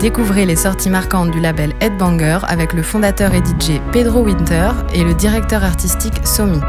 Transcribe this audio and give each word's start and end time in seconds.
Découvrez 0.00 0.46
les 0.46 0.54
sorties 0.54 0.90
marquantes 0.90 1.32
du 1.32 1.40
label 1.40 1.74
Headbanger 1.80 2.38
avec 2.46 2.72
le 2.72 2.82
fondateur 2.82 3.34
et 3.34 3.38
DJ 3.38 3.80
Pedro 3.90 4.22
Winter 4.22 4.70
et 4.94 5.02
le 5.02 5.12
directeur 5.12 5.64
artistique 5.64 6.24
Somi. 6.24 6.60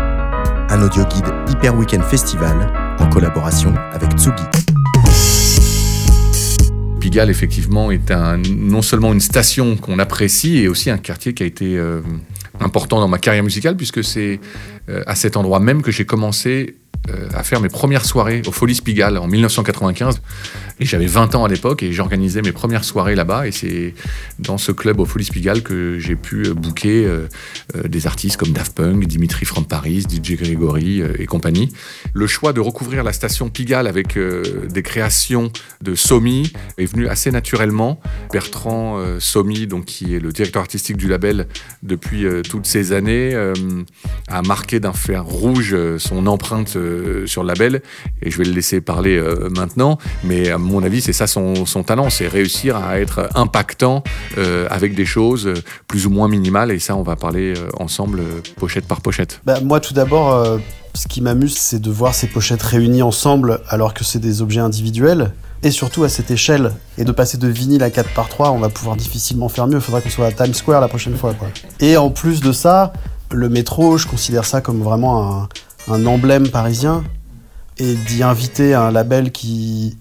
Un 0.70 0.81
audio 0.81 1.04
guide 1.05 1.31
Hyper 1.47 1.75
Weekend 1.75 2.04
Festival 2.04 2.73
en 2.97 3.07
collaboration 3.07 3.75
avec 3.93 4.13
Tsugi. 4.13 4.43
Pigalle, 7.00 7.29
effectivement, 7.29 7.91
est 7.91 8.09
un, 8.09 8.38
non 8.38 8.81
seulement 8.81 9.13
une 9.13 9.21
station 9.21 9.77
qu'on 9.77 10.00
apprécie, 10.00 10.57
et 10.57 10.68
aussi 10.68 10.89
un 10.89 10.98
quartier 10.98 11.36
qui 11.36 11.43
a 11.43 11.46
été 11.46 11.77
euh, 11.77 12.02
important 12.59 13.00
dans 13.00 13.07
ma 13.07 13.20
carrière 13.20 13.43
musicale, 13.43 13.77
puisque 13.77 14.04
c'est 14.04 14.39
euh, 14.89 15.04
à 15.05 15.14
cet 15.14 15.38
endroit 15.38 15.59
même 15.59 15.84
que 15.84 15.91
j'ai 15.91 16.05
commencé 16.05 16.77
euh, 17.09 17.27
à 17.34 17.43
faire 17.43 17.61
mes 17.61 17.70
premières 17.70 18.05
soirées 18.05 18.41
au 18.46 18.52
Folies 18.52 18.82
Pigalle 18.82 19.17
en 19.17 19.27
1995. 19.27 20.21
J'avais 20.79 21.07
20 21.07 21.35
ans 21.35 21.45
à 21.45 21.47
l'époque 21.47 21.83
et 21.83 21.91
j'organisais 21.91 22.41
mes 22.41 22.51
premières 22.51 22.83
soirées 22.83 23.15
là-bas. 23.15 23.47
Et 23.47 23.51
c'est 23.51 23.93
dans 24.39 24.57
ce 24.57 24.71
club 24.71 24.99
au 24.99 25.05
Folies 25.05 25.29
Pigalle 25.31 25.61
que 25.61 25.99
j'ai 25.99 26.15
pu 26.15 26.47
euh, 26.47 26.53
booker 26.53 27.05
euh, 27.05 27.27
des 27.88 28.07
artistes 28.07 28.38
comme 28.38 28.52
Daft 28.52 28.75
Punk, 28.75 29.05
Dimitri 29.05 29.45
from 29.45 29.65
Paris, 29.65 30.03
DJ 30.09 30.33
Gregory 30.33 31.02
et 31.17 31.25
compagnie. 31.25 31.69
Le 32.13 32.27
choix 32.27 32.53
de 32.53 32.59
recouvrir 32.59 33.03
la 33.03 33.13
station 33.13 33.49
Pigalle 33.49 33.88
avec 33.88 34.17
des 34.17 34.83
créations 34.83 35.52
de 35.81 35.95
Somi 35.95 36.52
est 36.77 36.85
venu 36.85 37.07
assez 37.07 37.31
naturellement. 37.31 37.99
Bertrand 38.31 38.99
Somi, 39.19 39.67
donc, 39.67 39.85
qui 39.85 40.16
est 40.16 40.19
le 40.19 40.31
directeur 40.31 40.61
artistique 40.61 40.97
du 40.97 41.07
label 41.07 41.47
depuis 41.83 42.25
toutes 42.49 42.66
ces 42.66 42.91
années, 42.91 43.35
a 44.27 44.41
marqué 44.41 44.80
d'un 44.80 44.93
fer 44.93 45.25
rouge 45.25 45.75
son 45.97 46.27
empreinte 46.27 46.75
euh, 46.75 47.25
sur 47.27 47.43
le 47.43 47.47
label, 47.47 47.81
et 48.21 48.31
je 48.31 48.38
vais 48.38 48.45
le 48.45 48.52
laisser 48.52 48.81
parler 48.81 49.17
euh, 49.17 49.49
maintenant, 49.55 49.97
mais 50.23 50.49
avis, 50.84 51.02
c'est 51.02 51.14
ça 51.14 51.28
son, 51.28 51.66
talent, 51.86 52.09
c'est 52.09 52.28
réussir 52.28 52.78
à 52.78 53.00
être 53.00 53.30
impactant 53.36 54.03
euh, 54.38 54.67
avec 54.70 54.95
des 54.95 55.06
choses 55.06 55.52
plus 55.88 56.06
ou 56.06 56.11
moins 56.11 56.28
minimales, 56.28 56.72
et 56.72 56.80
ça, 56.80 56.95
on 56.95 57.03
va 57.03 57.16
parler 57.16 57.53
ensemble, 57.80 58.22
pochette 58.58 58.86
par 58.86 59.02
pochette. 59.02 59.42
Bah, 59.45 59.59
moi, 59.61 59.80
tout 59.80 59.94
d'abord, 59.94 60.59
ce 60.94 61.08
qui 61.08 61.22
m'amuse, 61.22 61.58
c'est 61.58 61.80
de 61.80 61.89
voir 61.89 62.14
ces 62.14 62.28
pochettes 62.28 62.61
réunies 62.61 63.02
ensemble 63.02 63.61
alors 63.70 63.94
que 63.94 64.03
c'est 64.03 64.20
des 64.20 64.42
objets 64.42 64.59
individuels 64.59 65.31
et 65.64 65.72
surtout 65.72 66.03
à 66.03 66.09
cette 66.09 66.31
échelle. 66.31 66.72
Et 66.98 67.04
de 67.04 67.11
passer 67.11 67.38
de 67.38 67.48
vinyle 67.48 67.83
à 67.83 67.89
4 67.89 68.14
par 68.14 68.30
3 68.30 68.52
on 68.52 68.59
va 68.59 68.70
pouvoir 68.70 68.95
difficilement 68.95 69.50
faire 69.50 69.67
mieux. 69.67 69.80
Faudra 69.80 70.02
qu'on 70.02 70.09
soit 70.09 70.28
à 70.28 70.31
Times 70.31 70.54
Square 70.54 70.81
la 70.81 70.88
prochaine 70.88 71.16
fois. 71.16 71.33
Et 71.80 71.98
en 71.98 72.09
plus 72.09 72.42
de 72.42 72.52
ça, 72.52 72.94
le 73.31 73.50
métro, 73.50 73.98
je 73.98 74.08
considère 74.08 74.45
ça 74.45 74.61
comme 74.61 74.81
vraiment 74.81 75.48
un 75.88 76.06
emblème 76.06 76.50
parisien 76.50 77.04
et 77.78 77.95
d'y 77.95 78.23
inviter 78.23 78.73
un 78.73 78.92
label 78.92 79.31
qui, 79.31 79.98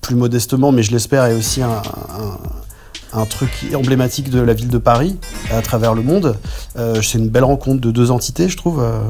plus 0.00 0.14
modestement, 0.14 0.72
mais 0.72 0.82
je 0.82 0.92
l'espère, 0.92 1.24
est 1.24 1.34
aussi 1.34 1.62
un, 1.62 3.26
truc 3.26 3.50
emblématique 3.74 4.30
de 4.30 4.40
la 4.40 4.54
ville 4.54 4.68
de 4.68 4.78
Paris 4.78 5.18
à 5.50 5.60
travers 5.62 5.94
le 5.94 6.02
monde. 6.02 6.36
Euh, 6.76 7.02
c'est 7.02 7.18
une 7.18 7.28
belle 7.28 7.44
rencontre 7.44 7.80
de 7.80 7.90
deux 7.90 8.10
entités, 8.10 8.48
je 8.48 8.56
trouve. 8.56 8.80
Euh. 8.80 9.00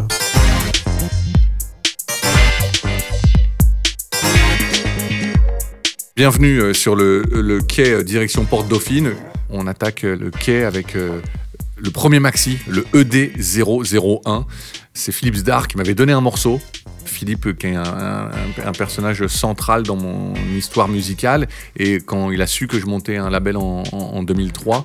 Bienvenue 6.16 6.60
euh, 6.60 6.74
sur 6.74 6.96
le, 6.96 7.60
quai 7.60 8.02
direction 8.02 8.44
Porte 8.44 8.68
Dauphine. 8.68 9.12
On 9.50 9.66
attaque 9.66 10.02
le 10.02 10.30
quai 10.30 10.64
avec 10.64 10.96
le 11.78 11.90
premier 11.90 12.20
maxi, 12.20 12.58
le 12.68 12.82
ED001. 12.94 14.44
C'est 14.94 15.12
Philippe 15.12 15.36
Zdar 15.36 15.68
qui 15.68 15.76
m'avait 15.76 15.94
donné 15.94 16.12
un 16.12 16.20
morceau. 16.20 16.60
Philippe, 17.08 17.56
qui 17.58 17.66
est 17.66 17.74
un, 17.74 18.72
personnage 18.76 19.26
central 19.26 19.82
dans 19.82 19.96
mon 19.96 20.34
histoire 20.56 20.88
musicale, 20.88 21.48
et 21.76 21.96
quand 21.96 22.30
il 22.30 22.40
a 22.42 22.46
su 22.46 22.68
que 22.68 22.78
je 22.78 22.86
montais 22.86 23.16
un 23.16 23.30
label 23.30 23.56
en, 23.56 24.22
2003, 24.22 24.84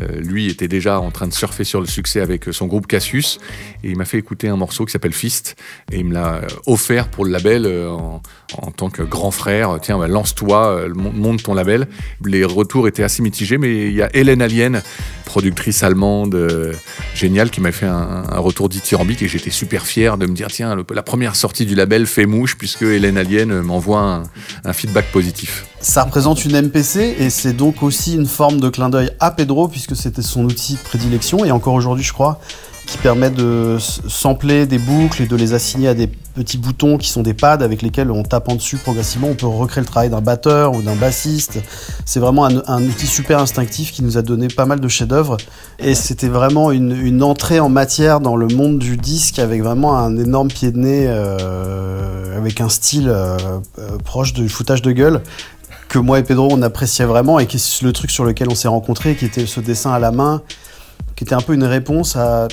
euh, 0.00 0.20
lui 0.20 0.48
était 0.48 0.68
déjà 0.68 1.00
en 1.00 1.10
train 1.10 1.26
de 1.26 1.32
surfer 1.32 1.64
sur 1.64 1.80
le 1.80 1.86
succès 1.86 2.20
avec 2.20 2.44
son 2.52 2.66
groupe 2.66 2.86
Cassius, 2.86 3.38
et 3.82 3.90
il 3.90 3.96
m'a 3.96 4.04
fait 4.04 4.18
écouter 4.18 4.48
un 4.48 4.56
morceau 4.56 4.84
qui 4.84 4.92
s'appelle 4.92 5.14
Fist, 5.14 5.56
et 5.90 5.98
il 5.98 6.04
me 6.04 6.12
l'a 6.12 6.42
offert 6.66 7.08
pour 7.08 7.24
le 7.24 7.30
label 7.30 7.64
euh, 7.66 7.90
en, 7.90 8.70
tant 8.70 8.90
que 8.90 9.02
grand 9.02 9.30
frère. 9.30 9.78
Tiens, 9.80 9.98
bah, 9.98 10.08
lance-toi, 10.08 10.66
euh, 10.66 10.94
monte 10.94 11.42
ton 11.42 11.54
label. 11.54 11.88
Les 12.24 12.44
retours 12.44 12.86
étaient 12.86 13.02
assez 13.02 13.22
mitigés, 13.22 13.58
mais 13.58 13.88
il 13.88 13.94
y 13.94 14.02
a 14.02 14.14
Hélène 14.14 14.42
Alien, 14.42 14.82
productrice 15.24 15.82
allemande 15.82 16.36
géniale, 17.14 17.50
qui 17.50 17.60
m'a 17.60 17.72
fait 17.72 17.86
un, 17.86 18.24
un 18.28 18.38
retour 18.38 18.68
dithyrambique, 18.68 19.22
et 19.22 19.28
j'étais 19.28 19.50
super 19.50 19.86
fier 19.86 20.18
de 20.18 20.26
me 20.26 20.34
dire, 20.34 20.48
tiens, 20.48 20.76
la 20.92 21.02
première 21.02 21.36
sortie 21.36 21.66
du 21.66 21.74
label 21.74 22.06
fait 22.06 22.26
mouche, 22.26 22.56
puisque 22.56 22.82
Hélène 22.82 23.18
Alien 23.18 23.60
m'envoie 23.60 24.22
un, 24.64 24.72
feedback 24.72 25.06
positif. 25.12 25.66
Ça 25.80 26.04
représente 26.04 26.44
une 26.44 26.60
MPC, 26.60 27.16
et 27.18 27.30
c'est 27.30 27.52
donc 27.52 27.82
aussi 27.82 28.14
une 28.14 28.26
forme 28.26 28.60
de 28.60 28.68
clin 28.68 28.88
d'œil 28.88 29.10
à 29.20 29.30
Pedro, 29.30 29.68
puisque 29.68 29.96
c'était 29.96 30.22
son 30.22 30.44
outil 30.44 30.74
de 30.74 30.78
prédilection, 30.78 31.44
et 31.44 31.50
encore 31.50 31.74
aujourd'hui, 31.74 32.04
je 32.04 32.12
crois, 32.12 32.40
qui 32.86 32.98
permet 32.98 33.30
de 33.30 33.78
sampler 33.80 34.66
des 34.66 34.78
boucles 34.78 35.22
et 35.22 35.26
de 35.26 35.36
les 35.36 35.54
assigner 35.54 35.88
à 35.88 35.94
des 35.94 36.08
petits 36.34 36.58
boutons 36.58 36.98
qui 36.98 37.08
sont 37.08 37.22
des 37.22 37.34
pads 37.34 37.62
avec 37.62 37.82
lesquels 37.82 38.10
en 38.10 38.22
tapant 38.22 38.54
dessus 38.54 38.76
progressivement 38.76 39.28
on 39.28 39.34
peut 39.34 39.46
recréer 39.46 39.82
le 39.82 39.86
travail 39.86 40.10
d'un 40.10 40.20
batteur 40.20 40.74
ou 40.74 40.82
d'un 40.82 40.96
bassiste. 40.96 41.58
C'est 42.04 42.20
vraiment 42.20 42.46
un, 42.46 42.82
outil 42.82 43.06
super 43.06 43.38
instinctif 43.38 43.92
qui 43.92 44.02
nous 44.02 44.18
a 44.18 44.22
donné 44.22 44.48
pas 44.48 44.66
mal 44.66 44.80
de 44.80 44.88
chefs-d'œuvre 44.88 45.36
et 45.78 45.94
c'était 45.94 46.28
vraiment 46.28 46.72
une, 46.72 47.22
entrée 47.22 47.60
en 47.60 47.68
matière 47.68 48.20
dans 48.20 48.36
le 48.36 48.48
monde 48.48 48.78
du 48.78 48.96
disque 48.96 49.38
avec 49.38 49.62
vraiment 49.62 49.96
un 49.96 50.16
énorme 50.16 50.48
pied 50.48 50.72
de 50.72 50.78
nez 50.78 51.04
euh, 51.06 52.36
avec 52.36 52.60
un 52.60 52.68
style 52.68 53.08
euh, 53.08 53.36
euh, 53.78 53.98
proche 54.04 54.32
du 54.32 54.48
foutage 54.48 54.82
de 54.82 54.90
gueule 54.90 55.22
que 55.88 55.98
moi 55.98 56.18
et 56.18 56.22
Pedro 56.22 56.48
on 56.50 56.62
appréciait 56.62 57.04
vraiment 57.04 57.38
et 57.38 57.46
qui 57.46 57.58
est 57.58 57.82
le 57.82 57.92
truc 57.92 58.10
sur 58.10 58.24
lequel 58.24 58.48
on 58.50 58.54
s'est 58.54 58.68
rencontrés 58.68 59.14
qui 59.14 59.26
était 59.26 59.46
ce 59.46 59.60
dessin 59.60 59.92
à 59.92 59.98
la 59.98 60.10
main 60.10 60.42
qui 61.16 61.24
était 61.24 61.34
un 61.34 61.40
peu 61.40 61.54
une 61.54 61.64
réponse 61.64 62.16
à 62.16 62.48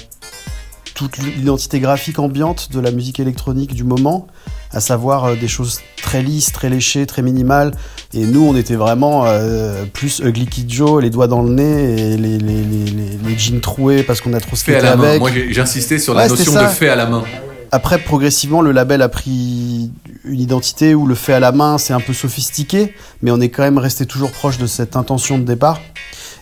toute 0.99 1.17
l'identité 1.17 1.79
graphique 1.79 2.19
ambiante 2.19 2.73
de 2.73 2.79
la 2.81 2.91
musique 2.91 3.21
électronique 3.21 3.73
du 3.73 3.85
moment, 3.85 4.27
à 4.71 4.81
savoir 4.81 5.25
euh, 5.25 5.35
des 5.35 5.47
choses 5.47 5.79
très 6.01 6.21
lisses, 6.21 6.51
très 6.51 6.69
léchées, 6.69 7.05
très 7.05 7.21
minimales. 7.21 7.71
Et 8.13 8.25
nous, 8.25 8.43
on 8.43 8.53
était 8.53 8.75
vraiment 8.75 9.25
euh, 9.25 9.85
plus 9.85 10.19
Ugly 10.19 10.47
Kid 10.47 10.69
Joe, 10.69 11.01
les 11.01 11.09
doigts 11.09 11.27
dans 11.27 11.41
le 11.41 11.51
nez 11.51 11.93
et 11.93 12.17
les, 12.17 12.37
les, 12.37 12.63
les, 12.63 13.37
jeans 13.37 13.61
troués 13.61 14.03
parce 14.03 14.19
qu'on 14.19 14.33
a 14.33 14.41
trop 14.41 14.57
fait 14.57 14.75
à 14.75 14.81
la 14.81 14.91
avec. 14.91 15.01
Main. 15.01 15.19
Moi, 15.19 15.31
j'insistais 15.51 15.99
sur 15.99 16.13
la 16.13 16.27
notion 16.27 16.51
de 16.51 16.67
fait 16.67 16.89
à 16.89 16.97
la 16.97 17.05
main. 17.05 17.23
Après, 17.71 17.99
progressivement, 17.99 18.61
le 18.61 18.73
label 18.73 19.01
a 19.01 19.09
pris 19.09 19.91
une 20.25 20.41
identité 20.41 20.95
où 20.95 21.05
le 21.05 21.15
fait 21.15 21.33
à 21.33 21.39
la 21.39 21.51
main, 21.51 21.77
c'est 21.77 21.93
un 21.93 21.99
peu 21.99 22.13
sophistiqué, 22.13 22.93
mais 23.21 23.31
on 23.31 23.39
est 23.39 23.49
quand 23.49 23.63
même 23.63 23.77
resté 23.77 24.05
toujours 24.05 24.31
proche 24.31 24.57
de 24.57 24.67
cette 24.67 24.95
intention 24.95 25.37
de 25.37 25.43
départ. 25.43 25.79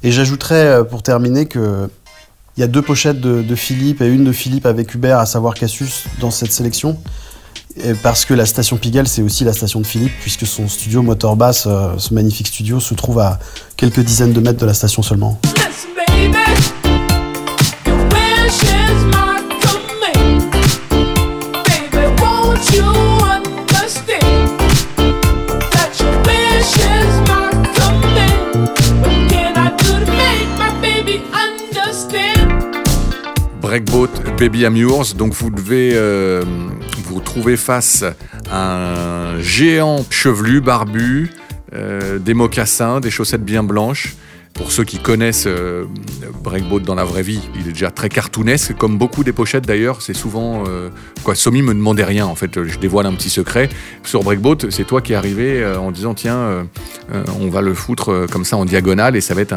Et 0.04 0.12
j'ajouterais, 0.12 0.66
euh, 0.66 0.84
pour 0.84 1.04
terminer, 1.04 1.46
que 1.46 1.90
il 2.58 2.62
y 2.62 2.64
a 2.64 2.68
deux 2.68 2.82
pochettes 2.82 3.22
de, 3.22 3.56
Philippe 3.56 4.02
et 4.02 4.08
une 4.08 4.24
de 4.24 4.32
Philippe 4.32 4.66
avec 4.66 4.96
Hubert, 4.96 5.20
à 5.20 5.28
savoir 5.28 5.54
Cassius, 5.54 6.06
dans 6.20 6.32
cette 6.32 6.52
sélection. 6.52 6.98
parce 8.02 8.26
que 8.26 8.34
la 8.34 8.48
station 8.48 8.78
Pigalle, 8.78 9.08
c'est 9.08 9.22
aussi 9.22 9.44
la 9.44 9.54
station 9.54 9.80
de 9.80 9.86
Philippe, 9.86 10.14
puisque 10.22 10.48
son 10.48 10.68
studio 10.68 11.04
Motor 11.04 11.36
Bass, 11.36 11.68
euh, 11.68 11.94
ce 12.00 12.16
magnifique 12.16 12.48
studio, 12.48 12.80
se 12.80 12.96
trouve 12.96 13.20
à 13.20 13.38
quelques 13.76 14.00
dizaines 14.00 14.34
de 14.34 14.40
mètres 14.40 14.60
de 14.60 14.66
la 14.66 14.74
station 14.74 15.04
seulement. 15.04 15.40
I'm 33.80 34.76
Yours. 34.76 35.16
Donc 35.16 35.34
vous 35.34 35.50
devez 35.50 35.92
euh, 35.94 36.44
vous 37.06 37.20
trouver 37.20 37.58
face 37.58 38.04
à 38.52 39.34
un 39.34 39.42
géant 39.42 40.06
chevelu, 40.10 40.62
barbu, 40.62 41.32
euh, 41.74 42.20
des 42.20 42.34
mocassins, 42.34 43.00
des 43.00 43.12
chaussettes 43.12 43.44
bien 43.44 43.64
blanches 43.64 44.16
pour 44.58 44.72
ceux 44.72 44.84
qui 44.84 44.98
connaissent 44.98 45.46
euh, 45.48 45.86
Breakboat 46.44 46.82
dans 46.82 46.96
la 46.96 47.06
vraie 47.06 47.22
vie, 47.22 47.40
il 47.56 47.70
est 47.70 47.72
déjà 47.72 47.92
très 47.92 48.10
cartoonesque, 48.10 48.76
comme 48.76 48.98
beaucoup 48.98 49.24
des 49.24 49.32
pochettes 49.32 49.66
d'ailleurs. 49.66 50.02
C'est 50.02 50.16
souvent. 50.16 50.64
Euh, 50.68 50.90
quoi, 51.24 51.36
Somi 51.36 51.62
me 51.62 51.74
demandait 51.74 52.04
rien, 52.04 52.26
en 52.26 52.36
fait, 52.36 52.64
je 52.64 52.80
dévoile 52.80 53.06
un 53.06 53.14
petit 53.14 53.30
secret. 53.30 53.70
Sur 54.04 54.24
Breakboat, 54.24 54.70
c'est 54.70 54.86
toi 54.86 55.02
qui 55.02 55.14
es 55.14 55.16
arrivé 55.16 55.62
euh, 55.62 55.80
en 55.80 55.92
disant 55.92 56.16
tiens, 56.16 56.68
on 57.40 57.50
va 57.50 57.62
le 57.62 57.74
foutre 57.74 58.26
comme 58.32 58.44
ça 58.44 58.58
en 58.58 58.66
diagonale 58.66 59.16
et 59.16 59.22
ça 59.22 59.34
va 59.34 59.42
être 59.42 59.56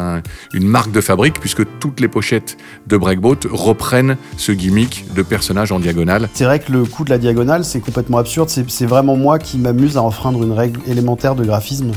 une 0.53 0.67
marque 0.67 0.91
de 0.91 1.01
fabrique, 1.01 1.39
puisque 1.39 1.63
toutes 1.79 1.99
les 1.99 2.07
pochettes 2.07 2.57
de 2.87 2.95
Breakboat 2.95 3.39
reprennent 3.49 4.17
ce 4.37 4.51
gimmick 4.51 5.05
de 5.15 5.23
personnage 5.23 5.71
en 5.71 5.79
diagonale. 5.79 6.29
C'est 6.33 6.45
vrai 6.45 6.59
que 6.59 6.71
le 6.71 6.85
coup 6.85 7.03
de 7.03 7.09
la 7.09 7.17
diagonale, 7.17 7.65
c'est 7.65 7.79
complètement 7.79 8.19
absurde. 8.19 8.49
C'est 8.49 8.85
vraiment 8.85 9.15
moi 9.15 9.39
qui 9.39 9.57
m'amuse 9.57 9.97
à 9.97 10.03
enfreindre 10.03 10.43
une 10.43 10.53
règle 10.53 10.79
élémentaire 10.87 11.35
de 11.35 11.43
graphisme 11.43 11.91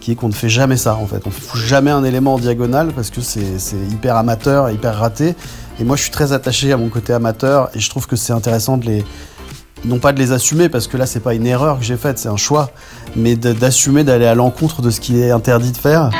qui 0.00 0.12
est 0.12 0.14
qu'on 0.14 0.28
ne 0.28 0.34
fait 0.34 0.48
jamais 0.48 0.76
ça 0.76 0.96
en 0.96 1.06
fait. 1.06 1.22
On 1.26 1.28
ne 1.28 1.34
fout 1.34 1.60
jamais 1.60 1.90
un 1.90 2.04
élément 2.04 2.34
en 2.34 2.38
diagonale 2.38 2.92
parce 2.94 3.10
que 3.10 3.20
c'est 3.20 3.76
hyper 3.90 4.16
amateur, 4.16 4.70
hyper 4.70 4.96
raté. 4.96 5.34
Et 5.78 5.84
moi 5.84 5.96
je 5.96 6.02
suis 6.02 6.10
très 6.10 6.32
attaché 6.32 6.72
à 6.72 6.76
mon 6.76 6.88
côté 6.88 7.12
amateur 7.12 7.70
et 7.74 7.80
je 7.80 7.88
trouve 7.88 8.06
que 8.06 8.16
c'est 8.16 8.32
intéressant 8.32 8.76
de 8.76 8.86
les 8.86 9.04
non 9.84 9.98
pas 9.98 10.12
de 10.12 10.18
les 10.18 10.32
assumer 10.32 10.68
parce 10.68 10.86
que 10.86 10.96
là 10.96 11.06
c'est 11.06 11.20
pas 11.20 11.34
une 11.34 11.46
erreur 11.46 11.78
que 11.78 11.84
j'ai 11.84 11.96
faite, 11.96 12.18
c'est 12.18 12.28
un 12.28 12.36
choix, 12.36 12.70
mais 13.16 13.36
d'assumer 13.36 14.04
d'aller 14.04 14.26
à 14.26 14.34
l'encontre 14.34 14.82
de 14.82 14.90
ce 14.90 15.00
qui 15.00 15.20
est 15.20 15.30
interdit 15.30 15.72
de 15.72 15.76
faire. 15.76 16.10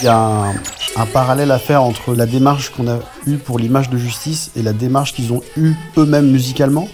Il 0.00 0.04
y 0.04 0.08
a 0.08 0.52
un, 0.96 1.06
parallèle 1.06 1.50
à 1.50 1.58
faire 1.58 1.82
entre 1.82 2.14
la 2.14 2.26
démarche 2.26 2.70
qu'on 2.70 2.88
a 2.88 2.98
eue 3.26 3.36
pour 3.36 3.58
l'image 3.58 3.90
de 3.90 3.98
justice 3.98 4.52
et 4.54 4.62
la 4.62 4.72
démarche 4.72 5.12
qu'ils 5.12 5.32
ont 5.32 5.42
eue 5.56 5.74
eux-mêmes 5.96 6.30
musicalement. 6.30 6.88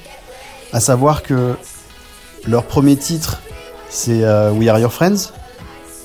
À 0.72 0.80
savoir 0.80 1.22
que 1.22 1.54
leur 2.46 2.64
premier 2.64 2.96
titre, 2.96 3.42
c'est 3.90 4.24
euh, 4.24 4.52
We 4.52 4.68
Are 4.68 4.78
Your 4.78 4.92
Friends. 4.92 5.32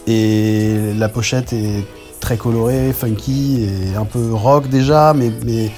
Et 0.07 0.93
la 0.97 1.07
pochette 1.07 1.53
est 1.53 1.85
très 2.19 2.35
colorée, 2.35 2.93
funky 2.93 3.63
et 3.63 3.95
un 3.95 4.05
peu 4.05 4.33
rock 4.33 4.67
déjà, 4.67 5.13
mais, 5.13 5.71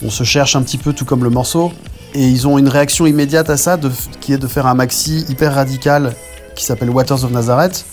on 0.00 0.10
se 0.10 0.22
cherche 0.22 0.54
un 0.54 0.62
petit 0.62 0.78
peu 0.78 0.92
tout 0.92 1.04
comme 1.04 1.24
le 1.24 1.30
morceau. 1.30 1.72
Et 2.14 2.24
ils 2.24 2.46
ont 2.46 2.56
une 2.56 2.68
réaction 2.68 3.04
immédiate 3.04 3.50
à 3.50 3.56
ça, 3.56 3.78
qui 4.20 4.32
est 4.32 4.38
de 4.38 4.46
faire 4.46 4.66
un 4.66 4.74
maxi 4.74 5.24
hyper 5.28 5.54
radical 5.54 6.14
qui 6.54 6.64
s'appelle 6.64 6.90
Waters 6.90 7.24
of 7.24 7.32
Nazareth, 7.32 7.84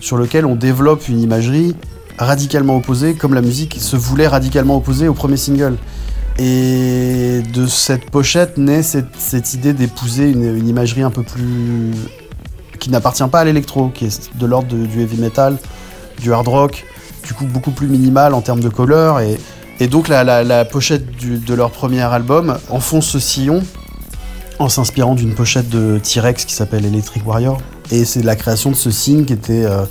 sur 0.00 0.16
lequel 0.16 0.44
on 0.44 0.56
développe 0.56 1.08
une 1.08 1.20
imagerie 1.20 1.76
radicalement 2.18 2.76
opposée, 2.76 3.14
comme 3.14 3.34
la 3.34 3.42
musique 3.42 3.76
se 3.80 3.96
voulait 3.96 4.28
radicalement 4.28 4.76
opposée 4.76 5.08
au 5.08 5.14
premier 5.14 5.36
single. 5.36 5.76
Et 6.38 7.40
de 7.54 7.66
cette 7.66 8.10
pochette 8.10 8.58
naît 8.58 8.82
cette, 8.82 9.54
idée 9.54 9.72
d'épouser 9.72 10.30
une, 10.30 10.68
imagerie 10.68 11.02
un 11.02 11.10
peu 11.10 11.22
plus. 11.22 11.92
qui 12.78 12.90
n'appartient 12.90 13.26
pas 13.30 13.40
à 13.40 13.44
l'électro, 13.44 13.88
qui 13.88 14.06
est 14.06 14.30
de 14.36 14.46
l'ordre 14.46 14.68
du 14.68 15.00
heavy 15.00 15.18
metal, 15.18 15.56
du 16.20 16.32
hard 16.32 16.48
rock, 16.48 16.84
du 17.24 17.32
coup 17.32 17.46
beaucoup 17.46 17.70
plus 17.70 17.88
minimal 17.88 18.34
en 18.34 18.42
termes 18.42 18.60
de 18.60 18.68
couleur. 18.68 19.20
Et, 19.20 19.38
et 19.80 19.88
donc 19.88 20.08
la, 20.08 20.64
pochette 20.64 21.04
de 21.24 21.54
leur 21.54 21.70
premier 21.70 22.02
album 22.02 22.58
enfonce 22.70 23.06
ce 23.06 23.18
sillon 23.18 23.62
en 24.58 24.68
s'inspirant 24.68 25.14
d'une 25.14 25.34
pochette 25.34 25.68
de 25.68 25.98
T-Rex 26.02 26.44
qui 26.44 26.54
s'appelle 26.54 26.84
Electric 26.84 27.26
Warrior. 27.26 27.60
Et 27.90 28.04
c'est 28.04 28.22
la 28.22 28.36
création 28.36 28.70
de 28.70 28.76
ce 28.76 28.90
signe 28.90 29.24
qui 29.24 29.32
était 29.32 29.64
euh, 29.64 29.84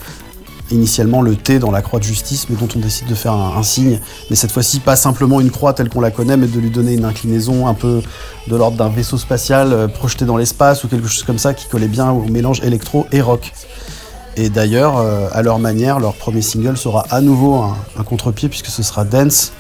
initialement 0.71 1.21
le 1.21 1.35
T 1.35 1.59
dans 1.59 1.71
la 1.71 1.81
croix 1.81 1.99
de 1.99 2.03
justice, 2.03 2.47
mais 2.49 2.55
dont 2.55 2.67
on 2.75 2.79
décide 2.79 3.07
de 3.07 3.15
faire 3.15 3.33
un, 3.33 3.61
signe. 3.63 3.99
Mais 4.29 4.35
cette 4.35 4.51
fois-ci, 4.51 4.79
pas 4.79 4.95
simplement 4.95 5.39
une 5.39 5.51
croix 5.51 5.73
telle 5.73 5.89
qu'on 5.89 6.01
la 6.01 6.11
connaît, 6.11 6.37
mais 6.37 6.47
de 6.47 6.59
lui 6.59 6.71
donner 6.71 6.93
une 6.93 7.05
inclinaison 7.05 7.67
un 7.67 7.73
peu 7.73 8.01
de 8.47 8.55
l'ordre 8.55 8.77
d'un 8.77 8.89
vaisseau 8.89 9.17
spatial 9.17 9.73
euh, 9.73 9.87
projeté 9.87 10.25
dans 10.25 10.37
l'espace 10.37 10.83
ou 10.83 10.87
quelque 10.87 11.07
chose 11.07 11.23
comme 11.23 11.37
ça 11.37 11.53
qui 11.53 11.67
collait 11.67 11.87
bien 11.87 12.11
au 12.11 12.23
mélange 12.23 12.61
électro 12.63 13.05
et 13.11 13.21
rock. 13.21 13.51
Et 14.37 14.49
d'ailleurs, 14.49 14.97
euh, 14.97 15.27
à 15.31 15.41
leur 15.41 15.59
manière, 15.59 15.99
leur 15.99 16.13
premier 16.13 16.41
single 16.41 16.77
sera 16.77 17.05
à 17.09 17.21
nouveau 17.21 17.55
un, 17.55 18.03
contre-pied 18.03 18.49
puisque 18.49 18.67
ce 18.67 18.83
sera 18.83 19.05
Dance. 19.05 19.53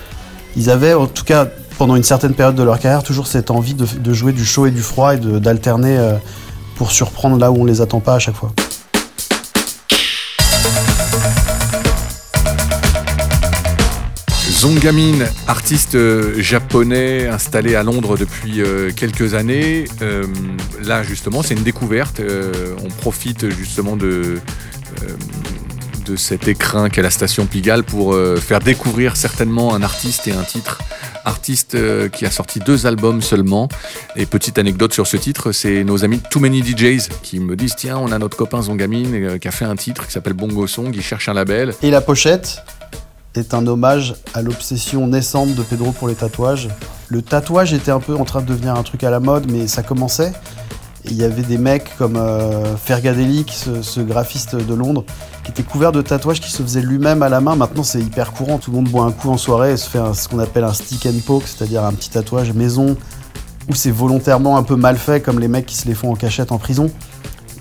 Ils 0.57 0.69
avaient, 0.69 0.93
en 0.93 1.07
tout 1.07 1.23
cas, 1.23 1.47
pendant 1.77 1.95
une 1.95 2.03
certaine 2.03 2.33
période 2.33 2.55
de 2.55 2.63
leur 2.63 2.79
carrière, 2.79 3.03
toujours 3.03 3.27
cette 3.27 3.51
envie 3.51 3.73
de, 3.73 4.13
jouer 4.13 4.33
du 4.33 4.45
chaud 4.45 4.65
et 4.65 4.71
du 4.71 4.81
froid 4.81 5.15
et 5.15 5.17
d'alterner 5.17 5.97
euh, 5.97 6.13
pour 6.77 6.91
surprendre 6.91 7.37
là 7.37 7.51
où 7.51 7.61
on 7.61 7.65
les 7.65 7.81
attend 7.81 7.99
pas 7.99 8.15
à 8.15 8.19
chaque 8.19 8.35
fois. 8.35 8.51
Zongamin, 14.65 15.27
artiste 15.47 15.93
euh, 15.93 16.41
japonais 16.41 17.27
installé 17.27 17.75
à 17.75 17.83
Londres 17.83 18.17
depuis 18.17 18.61
euh, 18.61 18.89
quelques 18.91 19.35
années. 19.35 19.85
Euh, 20.01 20.25
là, 20.81 21.03
justement, 21.03 21.43
c'est 21.43 21.53
une 21.53 21.61
découverte. 21.61 22.19
On 22.83 22.87
profite 22.87 23.47
justement 23.51 23.95
de, 23.95 24.39
cet 26.15 26.47
écrin 26.47 26.89
qu'est 26.89 27.03
la 27.03 27.11
station 27.11 27.45
Pigalle 27.45 27.83
pour 27.83 28.17
faire 28.39 28.59
découvrir 28.59 29.17
certainement 29.17 29.75
un 29.75 29.83
artiste 29.83 30.27
et 30.27 30.31
un 30.31 30.41
titre. 30.41 30.79
Artiste 31.25 31.77
qui 32.11 32.25
a 32.25 32.31
sorti 32.31 32.59
deux 32.59 32.87
albums 32.87 33.21
seulement. 33.21 33.69
Et 34.15 34.25
petite 34.25 34.57
anecdote 34.59 34.93
sur 34.93 35.07
ce 35.07 35.17
titre, 35.17 35.51
c'est 35.51 35.83
nos 35.83 36.03
amis 36.05 36.21
Too 36.29 36.39
Many 36.39 36.63
DJs 36.63 37.09
qui 37.23 37.39
me 37.39 37.55
disent 37.55 37.75
tiens, 37.75 37.97
on 37.97 38.11
a 38.11 38.19
notre 38.19 38.37
copain 38.37 38.61
Zongamin 38.61 39.13
euh, 39.13 39.37
qui 39.37 39.47
a 39.47 39.51
fait 39.51 39.65
un 39.65 39.75
titre 39.75 40.05
qui 40.05 40.13
s'appelle 40.13 40.33
Bongo 40.33 40.67
Song, 40.67 40.91
il 40.93 41.01
cherche 41.01 41.27
un 41.27 41.33
label. 41.33 41.73
Et 41.81 41.89
la 41.89 42.01
pochette? 42.01 42.63
Est 43.37 43.53
un 43.53 43.65
hommage 43.67 44.15
à 44.33 44.41
l'obsession 44.41 45.07
naissante 45.07 45.55
de 45.55 45.61
Pedro 45.61 45.91
pour 45.91 46.07
les 46.07 46.15
tatouages. 46.15 46.69
Le 47.07 47.21
tatouage 47.21 47.73
était 47.73 47.91
un 47.91 47.99
peu 47.99 48.15
en 48.15 48.25
train 48.25 48.41
de 48.41 48.47
devenir 48.47 48.75
un 48.75 48.83
truc 48.83 49.03
à 49.03 49.09
la 49.09 49.19
mode, 49.19 49.51
mais 49.51 49.67
ça 49.67 49.83
commençait. 49.83 50.33
Il 51.05 51.13
y 51.13 51.23
avait 51.23 51.43
des 51.43 51.59
mecs 51.59 51.95
comme 51.97 52.15
euh, 52.15 52.75
ce, 52.77 53.99
graphiste 54.01 54.55
de 54.55 54.73
Londres, 54.73 55.05
qui 55.43 55.51
était 55.51 55.61
couvert 55.61 55.91
de 55.91 56.01
tatouages 56.01 56.41
qui 56.41 56.49
se 56.49 56.63
faisait 56.63 56.81
lui-même 56.81 57.21
à 57.21 57.29
la 57.29 57.41
main. 57.41 57.55
Maintenant, 57.55 57.83
c'est 57.83 57.99
hyper 57.99 58.33
courant. 58.33 58.57
Tout 58.57 58.71
le 58.71 58.77
monde 58.77 58.89
boit 58.89 59.03
un 59.03 59.11
coup 59.11 59.29
en 59.29 59.37
soirée 59.37 59.73
et 59.73 59.77
se 59.77 59.87
fait 59.87 59.99
ce 60.13 60.27
qu'on 60.27 60.39
appelle 60.39 60.63
un 60.63 60.73
stick 60.73 61.05
and 61.05 61.19
poke, 61.25 61.43
c'est-à-dire 61.45 61.83
un 61.83 61.93
petit 61.93 62.09
tatouage 62.09 62.53
maison, 62.53 62.97
où 63.69 63.75
c'est 63.75 63.91
volontairement 63.91 64.57
un 64.57 64.63
peu 64.63 64.75
mal 64.75 64.97
fait, 64.97 65.21
comme 65.21 65.39
les 65.39 65.47
mecs 65.47 65.67
qui 65.67 65.75
se 65.75 65.87
les 65.87 65.93
font 65.93 66.11
en 66.11 66.15
cachette 66.15 66.51
en 66.51 66.57
prison. 66.57 66.89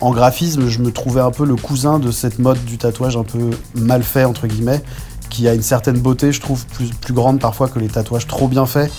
En 0.00 0.10
graphisme, 0.10 0.68
je 0.68 0.80
me 0.80 0.90
trouvais 0.90 1.20
un 1.20 1.30
peu 1.30 1.44
le 1.44 1.56
cousin 1.56 1.98
de 1.98 2.10
cette 2.10 2.38
mode 2.38 2.62
du 2.64 2.78
tatouage 2.78 3.16
un 3.16 3.24
peu 3.24 3.50
mal 3.74 4.02
fait, 4.02 4.24
entre 4.24 4.46
guillemets, 4.46 4.82
qui 5.34 5.48
a 5.48 5.54
une 5.54 5.62
certaine 5.62 5.98
beauté, 5.98 6.30
je 6.30 6.40
trouve, 6.40 6.64
plus, 6.66 6.90
plus 6.90 7.12
grande 7.12 7.40
parfois 7.40 7.68
que 7.68 7.80
les 7.80 7.88
tatouages 7.88 8.28
trop 8.28 8.46
bien 8.46 8.66
faits. 8.66 8.92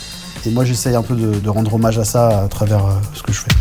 Et 0.45 0.49
moi, 0.49 0.65
j'essaye 0.65 0.93
un 0.93 1.01
peu 1.01 1.15
de, 1.15 1.49
rendre 1.49 1.73
hommage 1.73 1.97
à 1.97 2.03
ça 2.03 2.43
à 2.43 2.47
travers 2.49 2.85
euh, 2.85 2.91
ce 3.13 3.23
que 3.23 3.31
je 3.31 3.39
fais. 3.39 3.51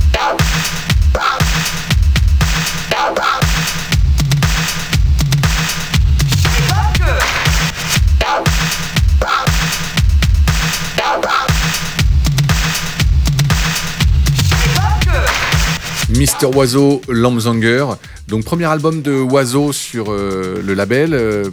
Mister 16.11 16.47
Oiseau, 16.47 17.01
Lambzanger. 17.09 17.87
Donc 18.29 18.45
premier 18.45 18.65
album 18.65 19.03
de 19.03 19.13
Oiseau 19.13 19.73
sur 19.73 20.11
euh, 20.11 20.63
le 20.65 20.75
label, 20.75 21.13
euh, 21.13 21.45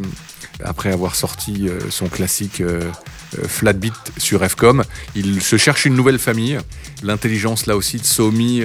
après 0.65 0.91
avoir 0.91 1.15
sorti 1.15 1.67
euh, 1.67 1.79
son 1.89 2.07
classique 2.07 2.61
euh, 2.61 2.89
euh, 3.37 3.47
Flat 3.47 3.73
Beat 3.73 3.93
sur 4.17 4.43
Fcom. 4.47 4.83
Il 5.15 5.41
se 5.41 5.57
cherche 5.57 5.85
une 5.85 5.95
nouvelle 5.95 6.19
famille. 6.19 6.59
L'intelligence 7.03 7.65
là 7.65 7.75
aussi 7.75 7.97
de 7.97 8.05
Somi 8.05 8.63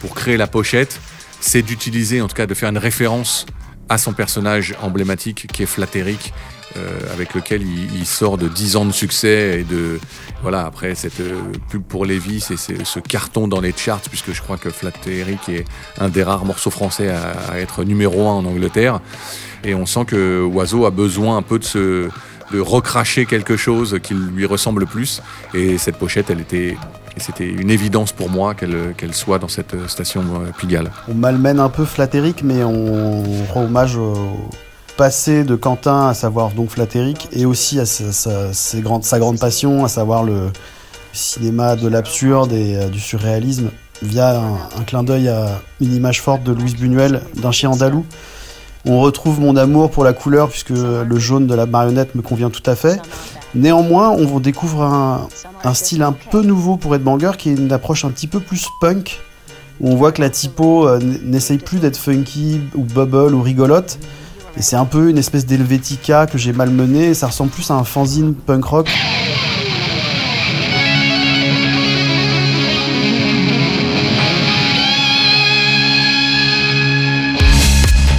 pour 0.00 0.14
créer 0.14 0.36
la 0.36 0.46
pochette, 0.46 1.00
c'est 1.40 1.62
d'utiliser, 1.62 2.20
en 2.20 2.28
tout 2.28 2.36
cas 2.36 2.46
de 2.46 2.54
faire 2.54 2.70
une 2.70 2.78
référence 2.78 3.46
à 3.88 3.98
son 3.98 4.12
personnage 4.12 4.74
emblématique 4.80 5.46
qui 5.52 5.62
est 5.62 5.66
Flatteric, 5.66 6.32
euh, 6.76 6.98
avec 7.12 7.34
lequel 7.34 7.62
il, 7.62 8.04
sort 8.04 8.36
de 8.36 8.48
10 8.48 8.76
ans 8.76 8.84
de 8.84 8.92
succès 8.92 9.60
et 9.60 9.64
de 9.64 10.00
voilà 10.42 10.66
après 10.66 10.94
cette 10.94 11.20
euh, 11.20 11.40
pub 11.70 11.82
pour 11.82 12.04
Levi, 12.04 12.40
c'est 12.40 12.56
ce 12.56 12.98
carton 13.00 13.48
dans 13.48 13.60
les 13.60 13.72
charts 13.76 14.00
puisque 14.08 14.32
je 14.32 14.42
crois 14.42 14.56
que 14.56 14.70
Flatteric 14.70 15.48
est 15.48 15.64
un 15.98 16.08
des 16.08 16.22
rares 16.22 16.44
morceaux 16.44 16.70
français 16.70 17.10
à, 17.10 17.60
être 17.60 17.84
numéro 17.84 18.28
un 18.28 18.32
en 18.32 18.44
Angleterre 18.44 19.00
et 19.62 19.74
on 19.74 19.86
sent 19.86 20.04
que 20.06 20.44
Oiseau 20.44 20.84
a 20.84 20.90
besoin 20.90 21.36
un 21.36 21.42
peu 21.42 21.58
de 21.58 21.64
se 21.64 22.08
de 22.52 22.60
recracher 22.60 23.24
quelque 23.24 23.56
chose 23.56 23.98
qui 24.02 24.14
lui 24.14 24.44
ressemble 24.44 24.86
plus 24.86 25.22
et 25.54 25.78
cette 25.78 25.96
pochette 25.96 26.28
elle 26.28 26.40
était 26.40 26.76
c'était 27.16 27.48
une 27.48 27.70
évidence 27.70 28.12
pour 28.12 28.28
moi 28.28 28.54
qu'elle 28.54 28.94
qu'elle 28.96 29.14
soit 29.14 29.38
dans 29.38 29.48
cette 29.48 29.88
station 29.88 30.22
euh, 30.22 30.50
Pigalle. 30.58 30.90
On 31.08 31.14
malmène 31.14 31.60
un 31.60 31.68
peu 31.68 31.84
Flatteric, 31.84 32.42
mais 32.42 32.64
on 32.64 33.22
rend 33.52 33.64
hommage 33.64 33.96
au 33.96 34.16
passé 34.96 35.44
de 35.44 35.56
Quentin, 35.56 36.08
à 36.08 36.14
savoir 36.14 36.50
donc 36.50 36.70
Flatteric, 36.70 37.28
et 37.32 37.46
aussi 37.46 37.80
à 37.80 37.86
sa, 37.86 38.80
grande 38.80 39.38
passion, 39.38 39.84
à 39.84 39.88
savoir 39.88 40.22
le 40.22 40.50
cinéma 41.12 41.76
de 41.76 41.88
l'absurde 41.88 42.52
et 42.52 42.76
euh, 42.76 42.88
du 42.88 43.00
surréalisme, 43.00 43.70
via 44.02 44.40
un, 44.40 44.82
clin 44.84 45.02
d'œil 45.02 45.28
à 45.28 45.60
une 45.80 45.94
image 45.94 46.20
forte 46.20 46.42
de 46.42 46.52
Louise 46.52 46.76
Buñuel, 46.76 47.22
d'un 47.36 47.52
chien 47.52 47.70
andalou. 47.70 48.04
On 48.86 49.00
retrouve 49.00 49.40
mon 49.40 49.56
amour 49.56 49.90
pour 49.90 50.04
la 50.04 50.12
couleur, 50.12 50.48
puisque 50.50 50.70
le 50.70 51.18
jaune 51.18 51.46
de 51.46 51.54
la 51.54 51.64
marionnette 51.64 52.14
me 52.14 52.22
convient 52.22 52.50
tout 52.50 52.68
à 52.68 52.74
fait. 52.74 53.00
Néanmoins, 53.54 54.10
on 54.10 54.40
découvre 54.40 54.82
un, 54.82 55.28
style 55.74 56.02
un 56.02 56.12
peu 56.12 56.42
nouveau 56.42 56.76
pour 56.76 56.94
Ed 56.94 57.02
Banger, 57.02 57.32
qui 57.38 57.50
est 57.50 57.54
une 57.54 57.72
approche 57.72 58.04
un 58.04 58.10
petit 58.10 58.26
peu 58.26 58.40
plus 58.40 58.66
punk, 58.80 59.20
où 59.80 59.90
on 59.90 59.96
voit 59.96 60.12
que 60.12 60.20
la 60.20 60.28
typo 60.28 60.86
euh, 60.86 60.98
n'essaye 61.22 61.58
plus 61.58 61.78
d'être 61.78 61.96
funky 61.96 62.60
ou 62.74 62.82
bubble 62.82 63.34
ou 63.34 63.42
rigolote. 63.42 63.98
Et 64.56 64.62
c'est 64.62 64.76
un 64.76 64.84
peu 64.84 65.10
une 65.10 65.18
espèce 65.18 65.46
d'Helvetica 65.46 66.26
que 66.26 66.38
j'ai 66.38 66.52
malmené, 66.52 67.14
ça 67.14 67.26
ressemble 67.26 67.50
plus 67.50 67.70
à 67.70 67.74
un 67.74 67.84
fanzine 67.84 68.34
punk 68.34 68.64
rock. 68.64 68.88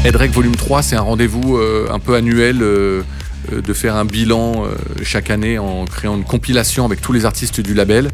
Edrec 0.03 0.31
Volume 0.31 0.55
3, 0.55 0.83
c'est 0.83 0.95
un 0.95 1.01
rendez-vous 1.01 1.57
euh, 1.57 1.87
un 1.91 1.99
peu 1.99 2.15
annuel 2.15 2.61
euh, 2.61 3.01
euh, 3.51 3.61
de 3.61 3.73
faire 3.73 3.95
un 3.95 4.05
bilan 4.05 4.65
chaque 5.01 5.29
année 5.29 5.57
en 5.57 5.85
créant 5.85 6.15
une 6.15 6.23
compilation 6.23 6.85
avec 6.85 7.01
tous 7.01 7.11
les 7.11 7.25
artistes 7.25 7.59
du 7.59 7.73
label. 7.73 8.11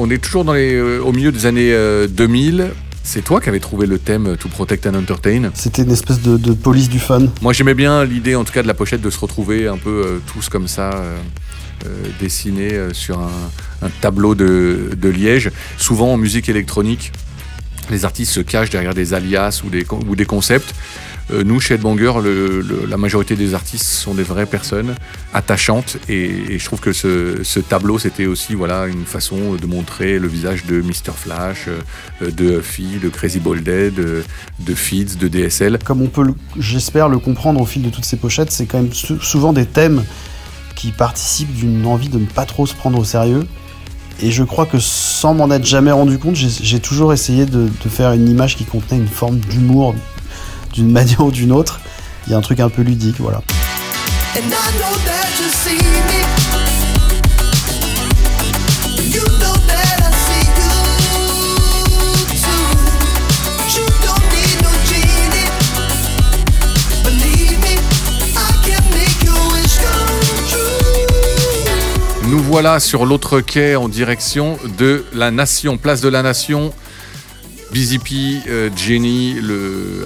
On 0.00 0.08
est 0.10 0.22
toujours 0.22 0.46
au 0.46 1.12
milieu 1.12 1.32
des 1.32 1.44
années 1.46 1.72
euh, 1.72 2.06
2000. 2.06 2.70
C'est 3.10 3.22
toi 3.24 3.40
qui 3.40 3.48
avais 3.48 3.58
trouvé 3.58 3.86
le 3.86 3.98
thème 3.98 4.36
To 4.36 4.50
Protect 4.50 4.86
and 4.86 4.92
Entertain. 4.92 5.50
C'était 5.54 5.80
une 5.80 5.92
espèce 5.92 6.20
de, 6.20 6.36
de 6.36 6.52
police 6.52 6.90
du 6.90 6.98
fun. 6.98 7.22
Moi 7.40 7.54
j'aimais 7.54 7.72
bien 7.72 8.04
l'idée 8.04 8.34
en 8.34 8.44
tout 8.44 8.52
cas 8.52 8.60
de 8.60 8.66
la 8.68 8.74
pochette 8.74 9.00
de 9.00 9.08
se 9.08 9.18
retrouver 9.18 9.66
un 9.66 9.78
peu 9.78 9.88
euh, 10.06 10.18
tous 10.30 10.50
comme 10.50 10.68
ça, 10.68 10.90
euh, 10.92 11.16
euh, 11.86 11.88
dessinés 12.20 12.74
euh, 12.74 12.92
sur 12.92 13.18
un, 13.18 13.30
un 13.80 13.88
tableau 14.02 14.34
de, 14.34 14.90
de 14.94 15.08
Liège. 15.08 15.50
Souvent 15.78 16.12
en 16.12 16.16
musique 16.18 16.50
électronique, 16.50 17.12
les 17.90 18.04
artistes 18.04 18.30
se 18.32 18.40
cachent 18.40 18.68
derrière 18.68 18.92
des 18.92 19.14
alias 19.14 19.62
ou 19.64 19.70
des, 19.70 19.84
con- 19.84 20.00
ou 20.06 20.14
des 20.14 20.26
concepts. 20.26 20.74
Euh, 21.30 21.42
nous, 21.44 21.60
chez 21.60 21.74
Headbanger, 21.74 22.14
le, 22.22 22.86
la 22.88 22.96
majorité 22.96 23.36
des 23.36 23.54
artistes 23.54 23.84
sont 23.86 24.14
des 24.14 24.22
vraies 24.22 24.46
personnes 24.46 24.94
attachantes 25.34 25.98
et, 26.08 26.58
je 26.58 26.64
trouve 26.64 26.80
que 26.80 26.92
ce, 26.92 27.60
tableau, 27.60 27.98
c'était 27.98 28.26
aussi 28.26 28.54
voilà, 28.54 28.86
une 28.86 29.04
façon 29.04 29.54
de 29.54 29.66
montrer 29.66 30.18
le 30.18 30.26
visage 30.28 30.64
de 30.64 30.80
Mr. 30.80 31.12
Flash, 31.14 31.66
euh, 31.68 32.30
de 32.30 32.58
Huffy, 32.60 32.98
de 33.02 33.08
Crazy 33.08 33.40
Ball 33.40 33.62
Dead, 33.62 33.94
de, 33.94 34.24
de 34.60 34.74
Feeds, 34.74 35.16
de 35.18 35.28
DSL. 35.28 35.78
Comme 35.84 36.02
on 36.02 36.08
peut, 36.08 36.24
j'espère, 36.58 37.08
le 37.08 37.18
comprendre 37.18 37.60
au 37.60 37.66
fil 37.66 37.82
de 37.82 37.90
toutes 37.90 38.04
ces 38.06 38.16
pochettes, 38.16 38.50
c'est 38.50 38.66
quand 38.66 38.78
même 38.82 38.92
sou- 38.92 39.20
souvent 39.20 39.52
des 39.52 39.66
thèmes 39.66 40.04
qui 40.74 40.92
participent 40.92 41.52
d'une 41.54 41.84
envie 41.86 42.08
de 42.08 42.18
ne 42.18 42.26
pas 42.26 42.46
trop 42.46 42.66
se 42.66 42.74
prendre 42.74 42.98
au 42.98 43.04
sérieux. 43.04 43.46
Et 44.20 44.30
je 44.30 44.42
crois 44.44 44.66
que 44.66 44.78
sans 44.80 45.34
m'en 45.34 45.50
être 45.50 45.64
jamais 45.66 45.92
rendu 45.92 46.18
compte, 46.18 46.34
j'ai 46.36 46.80
toujours 46.80 47.12
essayé 47.12 47.46
de 47.46 47.68
faire 47.88 48.12
une 48.12 48.28
image 48.28 48.56
qui 48.56 48.64
contenait 48.64 48.98
une 48.98 49.06
forme 49.08 49.38
d'humour 49.38 49.94
d'une 50.78 50.92
manière 50.92 51.20
ou 51.20 51.30
d'une 51.30 51.52
autre. 51.52 51.80
Il 52.26 52.32
y 52.32 52.34
a 52.34 52.38
un 52.38 52.40
truc 52.40 52.60
un 52.60 52.68
peu 52.68 52.82
ludique, 52.82 53.16
voilà. 53.18 53.42
Nous 72.26 72.42
voilà 72.42 72.78
sur 72.78 73.06
l'autre 73.06 73.40
quai 73.40 73.74
en 73.74 73.88
direction 73.88 74.58
de 74.76 75.04
la 75.14 75.30
Nation, 75.30 75.78
place 75.78 76.02
de 76.02 76.08
la 76.08 76.22
Nation. 76.22 76.72
Busy 77.72 77.98
P, 77.98 78.14
euh, 78.48 78.70
Jenny, 78.74 79.36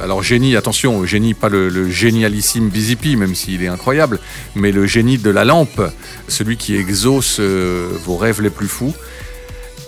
alors 0.02 0.22
génie, 0.22 0.56
attention, 0.56 1.04
génie, 1.06 1.34
pas 1.34 1.48
le, 1.48 1.88
génialissime 1.88 2.68
Busy 2.68 2.96
P, 2.96 3.16
même 3.16 3.34
s'il 3.34 3.62
est 3.62 3.68
incroyable, 3.68 4.18
mais 4.54 4.72
le 4.72 4.86
génie 4.86 5.18
de 5.18 5.30
la 5.30 5.44
lampe, 5.44 5.80
celui 6.28 6.56
qui 6.56 6.74
exauce 6.76 7.36
euh, 7.38 7.88
vos 8.04 8.16
rêves 8.16 8.40
les 8.40 8.50
plus 8.50 8.68
fous. 8.68 8.92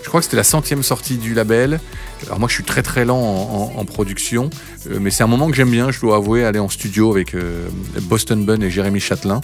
Je 0.05 0.07
crois 0.07 0.19
que 0.19 0.25
c'était 0.25 0.37
la 0.37 0.43
centième 0.43 0.83
sortie 0.83 1.17
du 1.17 1.33
label. 1.33 1.79
Alors 2.27 2.39
moi, 2.39 2.47
je 2.47 2.53
suis 2.53 2.63
très 2.63 2.83
très 2.83 3.05
lent 3.05 3.73
en, 3.75 3.85
production, 3.85 4.51
euh, 4.89 4.99
mais 5.01 5.09
c'est 5.09 5.23
un 5.23 5.27
moment 5.27 5.49
que 5.49 5.55
j'aime 5.55 5.71
bien. 5.71 5.89
Je 5.89 5.99
dois 5.99 6.17
avouer 6.17 6.45
aller 6.45 6.59
en 6.59 6.69
studio 6.69 7.11
avec 7.11 7.33
euh, 7.33 7.67
Boston 8.03 8.45
Bun 8.45 8.61
et 8.61 8.69
Jérémy 8.69 8.99
Châtelain. 8.99 9.41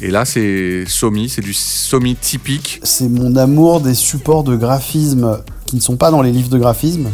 Et 0.00 0.10
là, 0.10 0.26
c'est 0.26 0.84
Somi, 0.86 1.30
c'est 1.30 1.40
du 1.40 1.54
Somi 1.54 2.16
typique. 2.16 2.80
C'est 2.82 3.08
mon 3.08 3.34
amour 3.36 3.80
des 3.80 3.94
supports 3.94 4.44
de 4.44 4.56
graphisme 4.56 5.42
qui 5.64 5.76
ne 5.76 5.80
sont 5.80 5.96
pas 5.96 6.10
dans 6.10 6.20
les 6.20 6.32
livres 6.32 6.50
de 6.50 6.58
graphisme, 6.58 7.08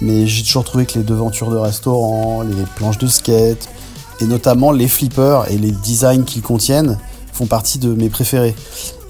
mais 0.00 0.26
j'ai 0.26 0.42
toujours 0.42 0.64
trouvé 0.64 0.86
que 0.86 0.98
les 0.98 1.04
devantures 1.04 1.50
de 1.50 1.56
restaurants, 1.56 2.42
les 2.42 2.64
planches 2.76 2.98
de 2.98 3.06
skate, 3.06 3.68
et 4.20 4.26
notamment 4.26 4.72
les 4.72 4.88
flippers 4.88 5.50
et 5.50 5.58
les 5.58 5.70
designs 5.70 6.24
qu'ils 6.24 6.42
contiennent 6.42 6.98
font 7.32 7.46
partie 7.46 7.78
de 7.78 7.94
mes 7.94 8.08
préférés. 8.08 8.54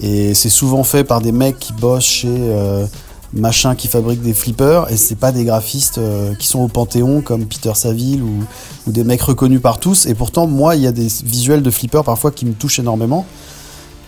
Et 0.01 0.35
c'est 0.35 0.51
souvent 0.51 0.85
fait 0.85 1.05
par 1.05 1.21
des 1.21 1.33
mecs 1.33 1.59
qui 1.59 1.73
bossent 1.73 2.05
chez 2.05 2.29
euh, 2.29 2.87
machin 3.33 3.75
qui 3.75 3.89
fabrique 3.89 4.23
des 4.23 4.35
flippers, 4.35 4.91
et 4.91 4.97
c'est 4.97 5.17
pas 5.17 5.33
des 5.33 5.45
graphistes 5.45 5.99
euh, 5.99 6.35
qui 6.35 6.47
sont 6.47 6.61
au 6.61 6.69
Panthéon 6.69 7.21
comme 7.21 7.47
Peter 7.47 7.73
Saville 7.75 8.23
ou, 8.23 8.45
des 8.87 9.05
mecs 9.05 9.23
reconnus 9.23 9.61
par 9.61 9.79
tous. 9.81 10.07
Et 10.07 10.15
pourtant, 10.15 10.47
moi, 10.47 10.77
il 10.77 10.83
y 10.83 10.87
a 10.87 10.93
des 10.93 11.09
visuels 11.25 11.63
de 11.63 11.71
flippers 11.71 12.05
parfois 12.05 12.31
qui 12.31 12.47
me 12.47 12.53
touchent 12.53 12.79
énormément 12.79 13.27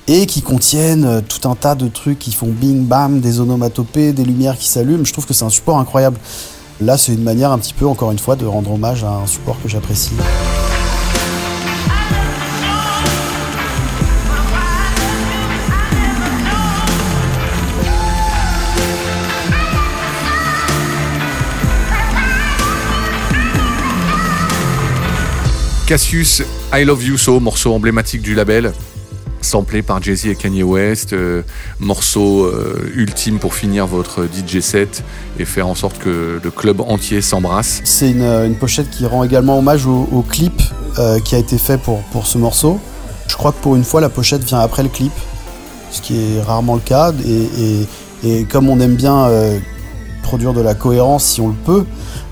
et 0.08 0.26
qui 0.26 0.42
contiennent 0.42 1.04
euh, 1.04 1.20
tout 1.20 1.48
un 1.48 1.54
tas 1.54 1.74
de 1.74 1.88
trucs 1.88 2.18
qui 2.18 2.32
font 2.32 2.48
bing 2.48 2.86
bam, 2.86 3.20
des 3.20 3.40
onomatopées, 3.40 4.12
des 4.12 4.24
lumières 4.24 4.56
qui 4.56 4.68
s'allument. 4.68 5.04
Je 5.04 5.12
trouve 5.12 5.26
que 5.26 5.34
c'est 5.34 5.44
un 5.44 5.50
support 5.50 5.78
incroyable. 5.78 6.18
Là, 6.82 6.96
c'est 6.96 7.12
une 7.12 7.22
manière 7.22 7.52
un 7.52 7.58
petit 7.58 7.74
peu, 7.74 7.86
encore 7.86 8.10
une 8.10 8.18
fois, 8.18 8.36
de 8.36 8.46
rendre 8.46 8.72
hommage 8.72 9.04
à 9.04 9.10
un 9.10 9.26
support 9.26 9.60
que 9.62 9.68
j'apprécie. 9.68 10.14
Cassius, 25.86 26.42
I 26.72 26.84
Love 26.84 27.04
You 27.04 27.18
So, 27.18 27.40
morceau 27.40 27.74
emblématique 27.74 28.22
du 28.22 28.34
label, 28.34 28.72
samplé 29.40 29.82
par 29.82 30.02
Jay-Z 30.02 30.26
et 30.26 30.34
Kanye 30.34 30.62
West, 30.62 31.12
euh, 31.12 31.42
morceau 31.78 32.44
euh, 32.44 32.90
ultime 32.94 33.38
pour 33.38 33.54
finir 33.54 33.86
votre 33.86 34.24
DJ 34.24 34.60
set 34.60 35.02
et 35.38 35.44
faire 35.44 35.66
en 35.66 35.74
sorte 35.74 35.98
que 35.98 36.40
le 36.42 36.50
club 36.50 36.80
entier 36.80 37.20
s'embrasse. 37.22 37.80
C'est 37.84 38.10
une, 38.10 38.54
pochette 38.58 38.90
qui 38.90 39.06
rend 39.06 39.24
également 39.24 39.58
hommage 39.58 39.86
au, 39.86 40.24
clip 40.28 40.60
euh, 40.98 41.18
qui 41.20 41.34
a 41.34 41.38
été 41.38 41.56
fait 41.58 41.78
pour, 41.78 42.00
pour 42.12 42.26
ce 42.26 42.38
morceau. 42.38 42.78
Je 43.28 43.36
crois 43.36 43.52
que 43.52 43.60
pour 43.62 43.76
une 43.76 43.84
fois, 43.84 44.00
la 44.00 44.08
pochette 44.08 44.44
vient 44.44 44.60
après 44.60 44.82
le 44.82 44.88
clip, 44.88 45.12
ce 45.90 46.00
qui 46.02 46.16
est 46.18 46.42
rarement 46.42 46.74
le 46.74 46.80
cas. 46.80 47.12
Et, 47.26 47.42
et- 47.82 47.88
et 48.22 48.44
comme 48.44 48.68
on 48.68 48.78
aime 48.80 48.96
bien 48.96 49.24
euh, 49.28 49.58
produire 50.22 50.52
de 50.52 50.60
la 50.60 50.74
cohérence 50.74 51.24
si 51.24 51.40
on 51.40 51.48
le 51.48 51.54
peut, 51.54 51.86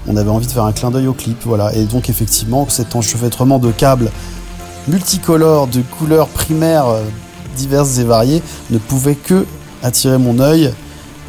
on 0.06 0.16
avait 0.16 0.28
envie 0.30 0.46
de 0.46 0.52
faire 0.52 0.64
un 0.64 0.72
clin 0.72 0.90
d'œil 0.90 1.06
au 1.06 1.14
clip. 1.14 1.38
Voilà. 1.44 1.74
Et 1.74 1.84
donc, 1.84 2.10
effectivement, 2.10 2.66
cet 2.68 2.94
enchevêtrement 2.94 3.58
de 3.58 3.70
câbles 3.72 4.10
multicolores, 4.88 5.66
de 5.68 5.82
couleurs 5.82 6.28
primaires 6.28 6.88
euh, 6.88 7.04
diverses 7.56 7.98
et 7.98 8.04
variées, 8.04 8.42
ne 8.70 8.78
pouvait 8.78 9.14
que 9.14 9.46
attirer 9.82 10.18
mon 10.18 10.40
œil 10.40 10.72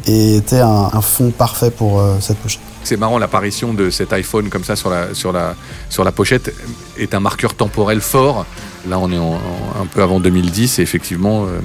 et 0.06 0.36
était 0.36 0.60
un, 0.60 1.00
fond 1.02 1.30
parfait 1.30 1.70
pour 1.70 2.00
euh, 2.00 2.16
cette 2.20 2.38
pochette. 2.38 2.62
C'est 2.82 2.96
marrant, 2.96 3.18
l'apparition 3.18 3.74
de 3.74 3.90
cet 3.90 4.12
iPhone 4.12 4.48
comme 4.48 4.64
ça 4.64 4.74
sur 4.74 4.90
la, 4.90 6.12
pochette 6.12 6.54
est 6.96 7.14
un 7.14 7.20
marqueur 7.20 7.54
temporel 7.54 8.00
fort. 8.00 8.46
Là, 8.88 8.98
on 8.98 9.12
est 9.12 9.16
un 9.16 9.86
peu 9.86 10.02
avant 10.02 10.18
2010 10.18 10.78
et 10.78 10.82
effectivement, 10.82 11.44
euh, 11.44 11.60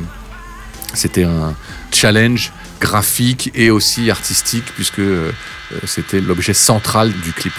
c'était 0.93 1.23
un 1.23 1.55
challenge 1.91 2.51
graphique 2.81 3.51
et 3.55 3.71
aussi 3.71 4.11
artistique 4.11 4.65
puisque 4.75 5.01
c'était 5.85 6.19
l'objet 6.19 6.53
central 6.53 7.13
du 7.13 7.31
clip. 7.31 7.53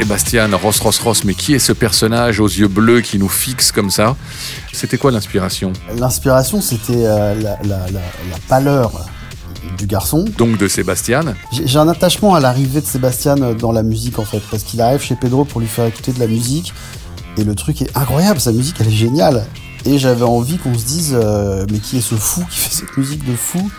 Sébastien 0.00 0.48
Ross 0.56 0.80
Ross 0.80 0.98
Ross, 1.00 1.24
mais 1.24 1.34
qui 1.34 1.52
est 1.52 1.58
ce 1.58 1.72
personnage 1.74 2.40
aux 2.40 2.46
yeux 2.48 2.68
bleus 2.68 3.02
qui 3.02 3.18
nous 3.18 3.28
fixe 3.28 3.70
comme 3.70 3.90
ça? 3.90 4.16
C'était 4.72 4.96
quoi 4.96 5.10
l'inspiration? 5.10 5.74
L'inspiration, 5.94 6.62
c'était 6.62 7.04
euh, 7.04 7.34
la, 7.34 7.58
la- 7.64 7.86
la- 7.90 8.00
la 8.30 8.38
pâleur 8.48 8.92
du 9.76 9.86
garçon. 9.86 10.24
Donc 10.38 10.56
de 10.56 10.68
Sébastien? 10.68 11.20
J'ai 11.52 11.78
un 11.78 11.86
attachement 11.86 12.34
à 12.34 12.40
l'arrivée 12.40 12.80
de 12.80 12.86
Sébastien 12.86 13.34
dans 13.34 13.72
la 13.72 13.82
musique 13.82 14.18
en 14.18 14.24
fait, 14.24 14.40
parce 14.50 14.62
qu'il 14.62 14.80
arrive 14.80 15.02
chez 15.02 15.16
Pedro 15.16 15.44
pour 15.44 15.60
lui 15.60 15.68
faire 15.68 15.84
écouter 15.84 16.12
de 16.12 16.18
la 16.18 16.28
musique, 16.28 16.72
et 17.36 17.44
le 17.44 17.54
truc 17.54 17.82
est 17.82 17.94
incroyable, 17.94 18.40
sa 18.40 18.52
musique 18.52 18.76
elle 18.80 18.88
est 18.88 18.92
géniale. 18.92 19.44
Et 19.84 19.98
j'avais 19.98 20.24
envie 20.24 20.56
qu'on 20.56 20.78
se 20.78 20.84
dise, 20.86 21.14
euh, 21.14 21.66
mais 21.70 21.78
qui 21.78 21.98
est 21.98 22.02
ce 22.02 22.14
fou 22.14 22.42
qui 22.50 22.58
fait 22.58 22.74
cette 22.74 22.96
musique 22.96 23.30
de 23.30 23.36
fou? 23.36 23.70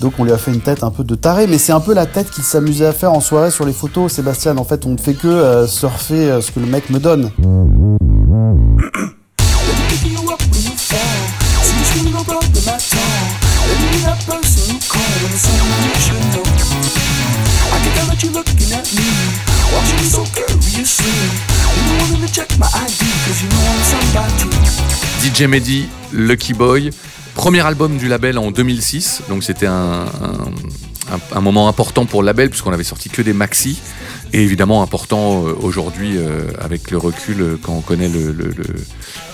Donc 0.00 0.14
on 0.18 0.24
lui 0.24 0.32
a 0.32 0.38
fait 0.38 0.52
une 0.52 0.60
tête 0.60 0.82
un 0.82 0.90
peu 0.90 1.04
de 1.04 1.14
taré, 1.14 1.46
mais 1.46 1.58
c'est 1.58 1.72
un 1.72 1.80
peu 1.80 1.94
la 1.94 2.06
tête 2.06 2.30
qu'il 2.30 2.44
s'amusait 2.44 2.86
à 2.86 2.92
faire 2.92 3.12
en 3.12 3.20
soirée 3.20 3.50
sur 3.50 3.64
les 3.64 3.72
photos, 3.72 4.12
Sébastien. 4.12 4.56
En 4.58 4.64
fait, 4.64 4.86
on 4.86 4.90
ne 4.90 4.98
fait 4.98 5.14
que 5.14 5.28
euh, 5.28 5.66
surfer 5.66 6.30
euh, 6.30 6.40
ce 6.40 6.50
que 6.50 6.60
le 6.60 6.66
mec 6.66 6.90
me 6.90 6.98
donne. 6.98 7.30
DJ 25.22 25.42
Mehdi, 25.42 25.88
Lucky 26.12 26.52
Boy. 26.52 26.90
Premier 27.44 27.60
album 27.60 27.98
du 27.98 28.08
label 28.08 28.38
en 28.38 28.50
2006, 28.50 29.24
donc 29.28 29.44
c'était 29.44 29.66
un, 29.66 30.06
moment 31.42 31.68
important 31.68 32.06
pour 32.06 32.22
le 32.22 32.26
label 32.26 32.48
puisqu'on 32.48 32.72
avait 32.72 32.84
sorti 32.84 33.10
que 33.10 33.20
des 33.20 33.34
maxi 33.34 33.82
et 34.32 34.42
évidemment 34.42 34.82
important 34.82 35.44
euh, 35.44 35.54
aujourd'hui 35.60 36.16
euh, 36.16 36.46
avec 36.58 36.90
le 36.90 36.96
recul 36.96 37.42
euh, 37.42 37.58
quand 37.62 37.74
on 37.74 37.82
connaît 37.82 38.08
le, 38.08 38.34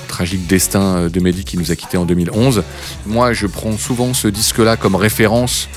tragique 0.08 0.48
destin 0.48 1.06
de 1.06 1.20
Mehdi 1.20 1.44
qui 1.44 1.56
nous 1.56 1.70
a 1.70 1.76
quittés 1.76 1.98
en 1.98 2.04
2011. 2.04 2.64
Moi, 3.06 3.32
je 3.32 3.46
prends 3.46 3.78
souvent 3.78 4.12
ce 4.12 4.26
disque-là 4.26 4.76
comme 4.76 4.96
référence 4.96 5.68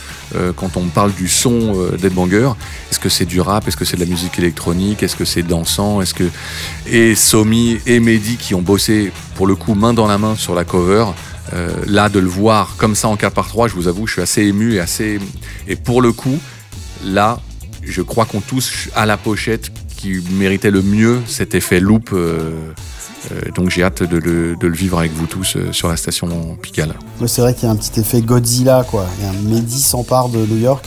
quand 0.55 0.77
on 0.77 0.85
parle 0.85 1.13
du 1.13 1.27
son 1.27 1.75
euh, 1.75 1.97
d'Headbanger. 1.97 2.49
Est-ce 2.89 2.99
que 2.99 3.09
c'est 3.09 3.25
du 3.25 3.39
rap? 3.39 3.67
Est-ce 3.67 3.77
que 3.77 3.85
c'est 3.85 3.97
de 3.97 4.01
la 4.01 4.07
musique 4.07 4.39
électronique? 4.39 5.03
Est-ce 5.03 5.15
que 5.15 5.25
c'est 5.25 5.43
dansant? 5.43 6.01
Est-ce 6.01 6.15
que 6.15 6.23
et 6.87 7.13
Somi 7.13 7.77
et 7.85 7.99
Mehdi 7.99 8.37
qui 8.37 8.55
ont 8.55 8.63
bossé 8.63 9.11
pour 9.35 9.45
le 9.45 9.55
coup 9.55 9.75
main 9.75 9.93
dans 9.93 10.07
la 10.07 10.17
main 10.17 10.35
sur 10.35 10.55
la 10.55 10.63
cover. 10.63 11.05
Euh, 11.53 11.69
là, 11.87 12.09
de 12.09 12.19
le 12.19 12.27
voir 12.27 12.75
comme 12.77 12.95
ça 12.95 13.07
en 13.07 13.17
4 13.17 13.33
par 13.33 13.47
3 13.47 13.67
je 13.67 13.73
vous 13.73 13.87
avoue, 13.87 14.07
je 14.07 14.13
suis 14.13 14.21
assez 14.21 14.43
ému 14.43 14.75
et 14.75 14.79
assez. 14.79 15.19
Et 15.67 15.75
pour 15.75 16.01
le 16.01 16.11
coup, 16.11 16.39
là, 17.05 17.39
je 17.83 18.01
crois 18.01 18.25
qu'on 18.25 18.41
touche 18.41 18.89
à 18.95 19.05
la 19.05 19.17
pochette 19.17 19.71
qui 19.97 20.21
méritait 20.31 20.71
le 20.71 20.81
mieux 20.81 21.21
cet 21.27 21.55
effet 21.55 21.79
loop 21.79 22.09
euh, 22.13 22.51
Euh, 23.31 23.51
donc 23.55 23.69
j'ai 23.69 23.83
hâte 23.83 24.03
de 24.03 24.17
le, 24.17 24.73
vivre 24.73 24.99
avec 24.99 25.13
vous 25.13 25.27
tous 25.27 25.57
sur 25.71 25.87
la 25.87 25.95
station 25.95 26.57
Pigalle. 26.61 26.93
C'est 27.25 27.41
vrai 27.41 27.53
qu'il 27.53 27.63
y 27.63 27.67
a 27.67 27.71
un 27.71 27.77
petit 27.77 27.97
effet 28.01 28.21
Godzilla, 28.21 28.83
quoi. 28.83 29.05
Il 29.17 29.23
y 29.23 29.27
a 29.27 29.29
un 29.29 29.41
Mehdi 29.49 29.81
s'empare 29.81 30.27
de 30.27 30.39
New 30.45 30.57
York. 30.57 30.83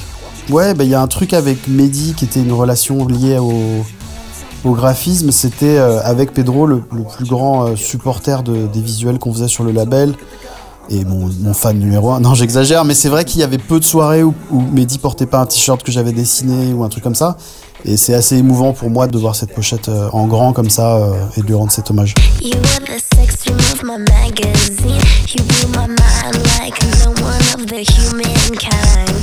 Ouais, 0.50 0.74
bah, 0.74 0.84
il 0.84 0.90
y 0.90 0.94
a 0.94 1.00
un 1.00 1.08
truc 1.08 1.32
avec 1.32 1.66
Mehdi 1.66 2.12
qui 2.14 2.26
était 2.26 2.40
une 2.40 2.52
relation 2.52 3.06
liée 3.06 3.38
au, 3.38 3.84
au 4.66 4.74
graphisme. 4.74 5.30
C'était 5.30 5.78
euh, 5.78 6.00
avec 6.02 6.32
Pedro 6.32 6.66
le, 6.66 6.80
plus 6.80 7.24
grand 7.26 7.66
euh, 7.68 7.76
supporter 7.76 8.42
de- 8.42 8.66
des 8.66 8.80
visuels 8.80 9.18
qu'on 9.18 9.32
faisait 9.32 9.48
sur 9.48 9.64
le 9.64 9.72
label. 9.72 10.14
Et 10.88 11.04
mon, 11.04 11.28
mon 11.40 11.52
fan 11.54 11.78
numéro 11.78 12.12
un. 12.12 12.20
Non, 12.20 12.34
j'exagère, 12.34 12.84
mais 12.84 12.94
c'est 12.94 13.08
vrai 13.08 13.24
qu'il 13.24 13.40
y 13.40 13.44
avait 13.44 13.58
peu 13.58 13.80
de 13.80 13.84
soirées 13.84 14.22
où, 14.22 14.34
où 14.50 14.60
Mehdi 14.60 14.98
portait 14.98 15.26
pas 15.26 15.40
un 15.40 15.46
t-shirt 15.46 15.82
que 15.82 15.90
j'avais 15.90 16.12
dessiné 16.12 16.72
ou 16.72 16.84
un 16.84 16.88
truc 16.88 17.02
comme 17.02 17.14
ça. 17.14 17.36
Et 17.84 17.96
c'est 17.96 18.14
assez 18.14 18.36
émouvant 18.36 18.72
pour 18.72 18.90
moi 18.90 19.06
de 19.06 19.18
voir 19.18 19.36
cette 19.36 19.54
pochette 19.54 19.88
euh, 19.88 20.08
en 20.12 20.26
grand 20.26 20.52
comme 20.52 20.70
ça 20.70 20.96
euh, 20.96 21.14
et 21.36 21.40
de 21.42 21.46
lui 21.46 21.54
rendre 21.54 21.70
cet 21.70 21.90
hommage. 21.90 22.14
You 22.42 22.54
were 22.54 22.84
the 22.84 23.00
sex 23.14 23.44
dream 23.44 23.58
of 23.58 23.82
my 23.82 23.98
magazine. 23.98 25.00
You 25.28 25.44
blew 25.44 25.68
my 25.72 25.86
mind 25.86 26.42
like 26.60 26.74
no 27.04 27.10
one 27.22 27.40
of 27.54 27.66
the 27.66 27.84
humankind. 27.84 29.14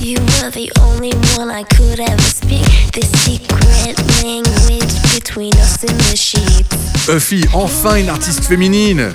You 0.00 0.18
were 0.20 0.50
the 0.50 0.70
only 0.82 1.12
one 1.36 1.50
I 1.50 1.64
could 1.64 2.00
ever 2.00 2.20
speak. 2.22 2.64
The 2.92 3.04
secret 3.18 3.96
language 4.22 5.14
between 5.14 5.54
us 5.54 5.82
in 5.82 5.96
the 5.96 6.16
sheets. 6.16 7.08
Uffy, 7.08 7.46
enfin 7.54 7.96
une 7.96 8.08
artiste 8.10 8.44
féminine 8.44 9.12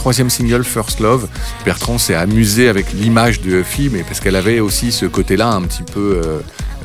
Troisième 0.00 0.30
single, 0.30 0.64
First 0.64 0.98
Love. 1.00 1.28
Bertrand 1.62 1.98
s'est 1.98 2.14
amusé 2.14 2.70
avec 2.70 2.94
l'image 2.94 3.42
de 3.42 3.58
Uffy, 3.58 3.90
mais 3.92 4.02
parce 4.02 4.18
qu'elle 4.18 4.34
avait 4.34 4.58
aussi 4.58 4.92
ce 4.92 5.04
côté-là 5.04 5.48
un 5.48 5.60
petit 5.60 5.82
peu. 5.82 6.22
euh, 6.24 6.38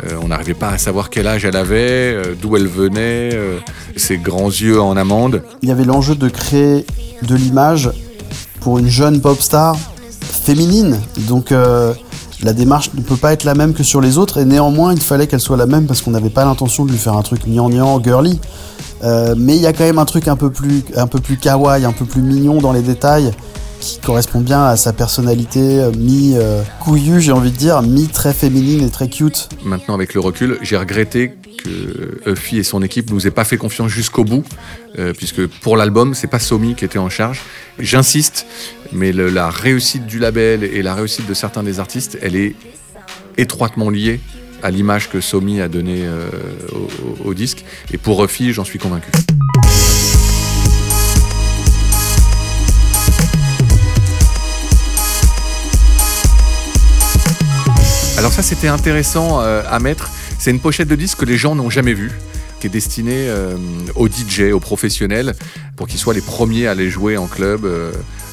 euh, 0.04 0.18
on 0.22 0.28
n'arrivait 0.28 0.54
pas 0.54 0.68
à 0.68 0.78
savoir 0.78 1.10
quel 1.10 1.26
âge 1.26 1.46
elle 1.46 1.56
avait, 1.56 2.12
euh, 2.14 2.36
d'où 2.38 2.58
elle 2.58 2.68
venait, 2.68 3.30
ses 3.96 4.18
grands 4.18 4.50
yeux 4.50 4.82
en 4.82 4.98
amande. 4.98 5.44
il 5.62 5.70
y 5.70 5.72
avait 5.72 5.86
l'enjeu 5.86 6.16
de 6.16 6.28
créer 6.28 6.86
de 7.22 7.36
l'image 7.36 7.90
pour 8.60 8.80
une 8.80 8.90
jeune 8.90 9.22
pop 9.22 9.42
star 9.42 9.78
féminine. 10.20 11.00
Donc 11.20 11.52
la 11.52 12.52
démarche 12.52 12.92
ne 12.96 13.02
peut 13.02 13.16
pas 13.16 13.32
être 13.32 13.46
la 13.46 13.56
même 13.56 13.74
que 13.74 13.84
sur 13.84 14.02
les 14.02 14.18
autres 14.18 14.40
et 14.40 14.46
néanmoins 14.46 14.94
il 14.94 15.00
fallait 15.00 15.28
qu'elle 15.28 15.40
soit 15.40 15.56
la 15.56 15.68
même 15.68 15.86
parce 15.88 16.02
qu'on 16.02 16.12
n'avait 16.12 16.30
pas 16.30 16.44
l'intention 16.44 16.84
de 16.84 16.92
lui 16.92 16.98
faire 16.98 17.14
un 17.14 17.22
truc 17.22 17.48
gnangnan, 17.48 18.04
girly. 18.04 18.42
Euh, 19.04 19.36
mais 19.38 19.56
il 19.56 19.62
y 19.62 19.68
a 19.68 19.74
quand 19.74 19.84
même 19.84 20.00
un 20.00 20.06
truc 20.06 20.28
un 20.28 20.36
peu 20.36 20.50
plus, 20.50 20.84
un 20.96 21.08
peu 21.08 21.20
plus 21.20 21.38
kawaii, 21.38 21.86
un 21.86 21.92
peu 21.92 22.06
plus 22.06 22.22
mignon 22.22 22.60
dans 22.60 22.72
les 22.72 22.82
détails 22.82 23.32
qui 23.80 24.00
correspond 24.00 24.42
bien 24.42 24.64
à 24.66 24.78
sa 24.78 24.94
personnalité 24.94 25.80
euh, 25.80 25.92
mi 25.92 26.34
euh, 26.36 26.62
couillue, 26.80 27.22
j'ai 27.22 27.32
envie 27.32 27.52
de 27.52 27.58
dire, 27.58 27.82
mi 27.82 28.08
très 28.08 28.34
féminine 28.34 28.84
et 28.84 28.90
très 28.90 29.10
cute. 29.10 29.50
Maintenant, 29.64 29.94
avec 29.94 30.14
le 30.14 30.20
recul, 30.22 30.58
j'ai 30.62 30.78
regretté 30.78 31.34
que 31.64 32.30
Uffy 32.30 32.58
et 32.58 32.64
son 32.64 32.82
équipe 32.82 33.12
nous 33.12 33.28
aient 33.28 33.32
pas 33.32 33.44
fait 33.44 33.58
confiance 33.58 33.92
jusqu'au 33.92 34.24
bout, 34.24 34.44
euh, 34.98 35.14
puisque 35.14 35.46
pour 35.48 35.78
l'album, 35.78 36.14
c'est 36.14 36.28
pas 36.28 36.40
Somi 36.40 36.76
qui 36.76 36.86
était 36.86 37.00
en 37.00 37.10
charge. 37.10 37.42
J'insiste, 37.80 38.46
mais 38.92 39.12
la 39.12 39.50
réussite 39.50 40.06
du 40.06 40.20
label 40.20 40.64
et 40.64 40.82
la 40.82 40.96
réussite 40.96 41.28
de 41.28 41.34
certains 41.34 41.64
des 41.64 41.80
artistes, 41.80 42.18
elle 42.22 42.36
est 42.36 42.56
étroitement 43.38 43.90
liée 43.90 44.20
à 44.64 44.72
l'image 44.72 45.10
que 45.10 45.22
Somi 45.22 45.62
a 45.62 45.68
donnée 45.68 46.06
euh, 46.06 46.30
au, 47.24 47.34
disque. 47.34 47.66
Et 47.92 47.98
pour 47.98 48.24
Uffy, 48.24 48.54
j'en 48.54 48.64
suis 48.64 48.80
convaincu. 48.80 49.10
Alors 58.18 58.32
ça, 58.32 58.42
c'était 58.42 58.68
intéressant 58.68 59.42
euh, 59.42 59.62
à 59.70 59.80
mettre. 59.80 60.10
C'est 60.40 60.52
une 60.52 60.60
pochette 60.60 60.88
de 60.88 60.96
disque 60.96 61.20
que 61.20 61.26
les 61.26 61.38
gens 61.38 61.56
n'ont 61.56 61.70
jamais 61.70 61.94
vue, 61.94 62.12
qui 62.60 62.68
est 62.68 62.70
destinée 62.70 63.28
euh, 63.28 63.56
aux 63.96 64.08
DJ, 64.08 64.52
aux 64.54 64.60
professionnels, 64.60 65.36
pour 65.76 65.88
qu'ils 65.88 66.00
soient 66.00 66.14
les 66.14 66.22
premiers 66.22 66.68
à 66.68 66.74
les 66.74 66.90
jouer 66.90 67.18
en 67.18 67.28
club. 67.28 67.68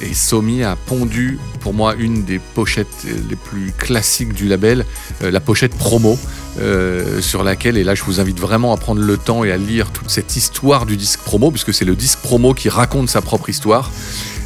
Et 0.03 0.13
Somi 0.13 0.63
a 0.63 0.75
pondu, 0.75 1.39
pour 1.59 1.73
moi, 1.73 1.95
une 1.95 2.23
des 2.23 2.39
pochettes 2.39 2.87
euh, 3.05 3.15
les 3.29 3.35
plus 3.35 3.71
classiques 3.77 4.33
du 4.33 4.47
label, 4.47 4.85
euh, 5.23 5.31
la 5.31 5.39
pochette 5.39 5.75
promo, 5.75 6.17
euh, 6.59 7.21
sur 7.21 7.43
laquelle, 7.43 7.77
et 7.77 7.83
là 7.83 7.95
je 7.95 8.03
vous 8.03 8.19
invite 8.19 8.39
vraiment 8.39 8.73
à 8.73 8.77
prendre 8.77 9.01
le 9.01 9.17
temps 9.17 9.43
et 9.43 9.51
à 9.51 9.57
lire 9.57 9.91
toute 9.91 10.09
cette 10.09 10.35
histoire 10.35 10.85
du 10.85 10.97
disque 10.97 11.21
promo, 11.21 11.51
puisque 11.51 11.73
c'est 11.73 11.85
le 11.85 11.95
disque 11.95 12.19
promo 12.19 12.53
qui 12.53 12.69
raconte 12.69 13.09
sa 13.09 13.21
propre 13.21 13.49
histoire. 13.49 13.89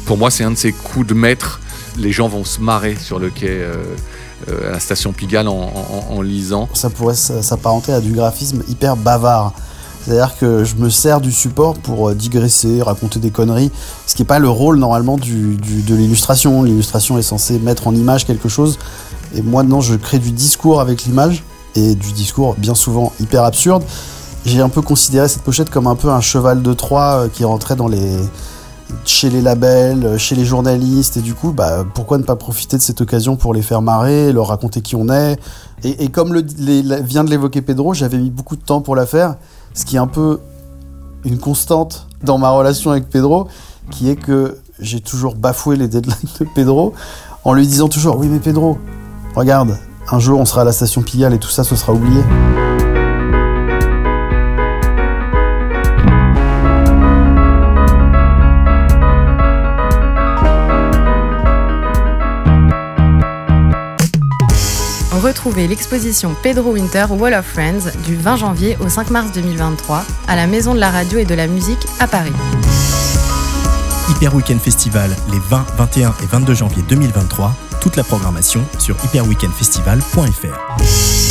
Pour 0.06 0.16
moi, 0.16 0.30
c'est 0.30 0.44
un 0.44 0.52
de 0.52 0.56
ses 0.56 0.72
coups 0.72 1.06
de 1.06 1.14
maître. 1.14 1.60
Les 1.98 2.12
gens 2.12 2.28
vont 2.28 2.44
se 2.44 2.60
marrer 2.60 2.96
sur 2.96 3.18
le 3.18 3.28
quai 3.28 3.62
à 4.46 4.70
la 4.70 4.80
station 4.80 5.12
Pigalle 5.12 5.48
en, 5.48 6.22
lisant. 6.22 6.68
ça 6.72 6.88
pourrait 6.88 7.16
s'apparenter 7.16 7.92
à 7.92 8.00
du 8.00 8.12
graphisme 8.12 8.62
hyper 8.68 8.96
bavard. 8.96 9.52
C'est-à-dire 10.08 10.38
que 10.38 10.64
je 10.64 10.76
me 10.76 10.88
sers 10.88 11.20
du 11.20 11.30
support 11.30 11.74
pour 11.74 12.08
euh, 12.08 12.14
digresser, 12.14 12.80
raconter 12.80 13.20
des 13.20 13.28
conneries, 13.28 13.70
ce 14.06 14.14
qui 14.14 14.22
n'est 14.22 14.26
pas 14.26 14.38
le 14.38 14.48
rôle 14.48 14.78
normalement 14.78 15.18
de 15.18 15.94
l'illustration. 15.94 16.62
L'illustration 16.62 17.18
est 17.18 17.22
censée 17.22 17.58
mettre 17.58 17.88
en 17.88 17.94
image 17.94 18.24
quelque 18.24 18.48
chose, 18.48 18.78
et 19.34 19.42
moi 19.42 19.64
non, 19.64 19.82
je 19.82 19.96
crée 19.96 20.18
du 20.18 20.30
discours 20.30 20.80
avec 20.80 21.04
l'image, 21.04 21.44
et 21.76 21.94
du 21.94 22.12
discours 22.12 22.54
bien 22.56 22.74
souvent 22.74 23.12
hyper 23.20 23.44
absurde. 23.44 23.82
J'ai 24.46 24.62
un 24.62 24.70
peu 24.70 24.80
considéré 24.80 25.28
cette 25.28 25.42
pochette 25.42 25.68
comme 25.68 25.86
un 25.86 25.94
peu 25.94 26.08
un 26.08 26.22
cheval 26.22 26.62
de 26.62 26.72
Troie 26.72 27.24
euh, 27.24 27.28
qui 27.28 27.44
rentrait 27.44 27.76
dans 27.76 27.88
les 27.88 28.16
chez 29.04 29.28
les 29.28 29.42
labels, 29.42 30.06
euh, 30.06 30.16
chez 30.16 30.34
les 30.34 30.46
journalistes, 30.46 31.18
et 31.18 31.20
du 31.20 31.34
coup, 31.34 31.52
bah, 31.52 31.84
pourquoi 31.92 32.16
ne 32.16 32.22
pas 32.22 32.36
profiter 32.36 32.78
de 32.78 32.82
cette 32.82 33.02
occasion 33.02 33.36
pour 33.36 33.52
les 33.52 33.60
faire 33.60 33.82
marrer, 33.82 34.32
leur 34.32 34.46
raconter 34.46 34.80
qui 34.80 34.96
on 34.96 35.10
est? 35.10 35.38
Et, 35.84 36.08
comme 36.08 36.34
vient 36.34 37.24
de 37.24 37.30
l'évoquer 37.30 37.60
Pedro, 37.60 37.92
j'avais 37.92 38.16
mis 38.16 38.30
beaucoup 38.30 38.56
de 38.56 38.62
temps 38.62 38.80
pour 38.80 38.96
la 38.96 39.06
faire, 39.06 39.36
ce 39.78 39.84
qui 39.84 39.94
est 39.94 40.00
un 40.00 40.08
peu 40.08 40.40
une 41.24 41.38
constante 41.38 42.08
dans 42.24 42.36
ma 42.36 42.50
relation 42.50 42.90
avec 42.90 43.08
Pedro, 43.08 43.46
qui 43.92 44.10
est 44.10 44.16
que 44.16 44.58
j'ai 44.80 44.98
toujours 44.98 45.36
bafoué 45.36 45.76
les 45.76 45.86
deadlines 45.86 46.16
de 46.40 46.46
Pedro 46.52 46.94
en 47.44 47.52
lui 47.52 47.64
disant 47.64 47.88
toujours 47.88 48.18
Oui, 48.18 48.26
mais 48.26 48.40
Pedro, 48.40 48.76
regarde, 49.36 49.78
un 50.10 50.18
jour 50.18 50.40
on 50.40 50.44
sera 50.44 50.62
à 50.62 50.64
la 50.64 50.72
station 50.72 51.02
Pigalle 51.02 51.32
et 51.32 51.38
tout 51.38 51.48
ça, 51.48 51.62
ce 51.62 51.76
sera 51.76 51.92
oublié. 51.92 52.22
Retrouvez 65.38 65.68
l'exposition 65.68 66.34
Pedro 66.42 66.72
Winter 66.72 67.04
Wall 67.10 67.32
of 67.32 67.46
Friends 67.46 67.92
du 68.04 68.16
20 68.16 68.38
janvier 68.38 68.76
au 68.80 68.88
5 68.88 69.10
mars 69.10 69.30
2023 69.30 70.04
à 70.26 70.34
la 70.34 70.48
Maison 70.48 70.74
de 70.74 70.80
la 70.80 70.90
Radio 70.90 71.20
et 71.20 71.24
de 71.24 71.34
la 71.36 71.46
Musique 71.46 71.78
à 72.00 72.08
Paris. 72.08 72.32
Hyper 74.10 74.34
Weekend 74.34 74.60
Festival 74.60 75.14
les 75.30 75.38
20, 75.38 75.64
21 75.76 76.12
et 76.24 76.26
22 76.26 76.54
janvier 76.54 76.82
2023. 76.88 77.54
Toute 77.80 77.94
la 77.94 78.02
programmation 78.02 78.64
sur 78.80 78.96
hyperweekendfestival.fr. 79.04 81.27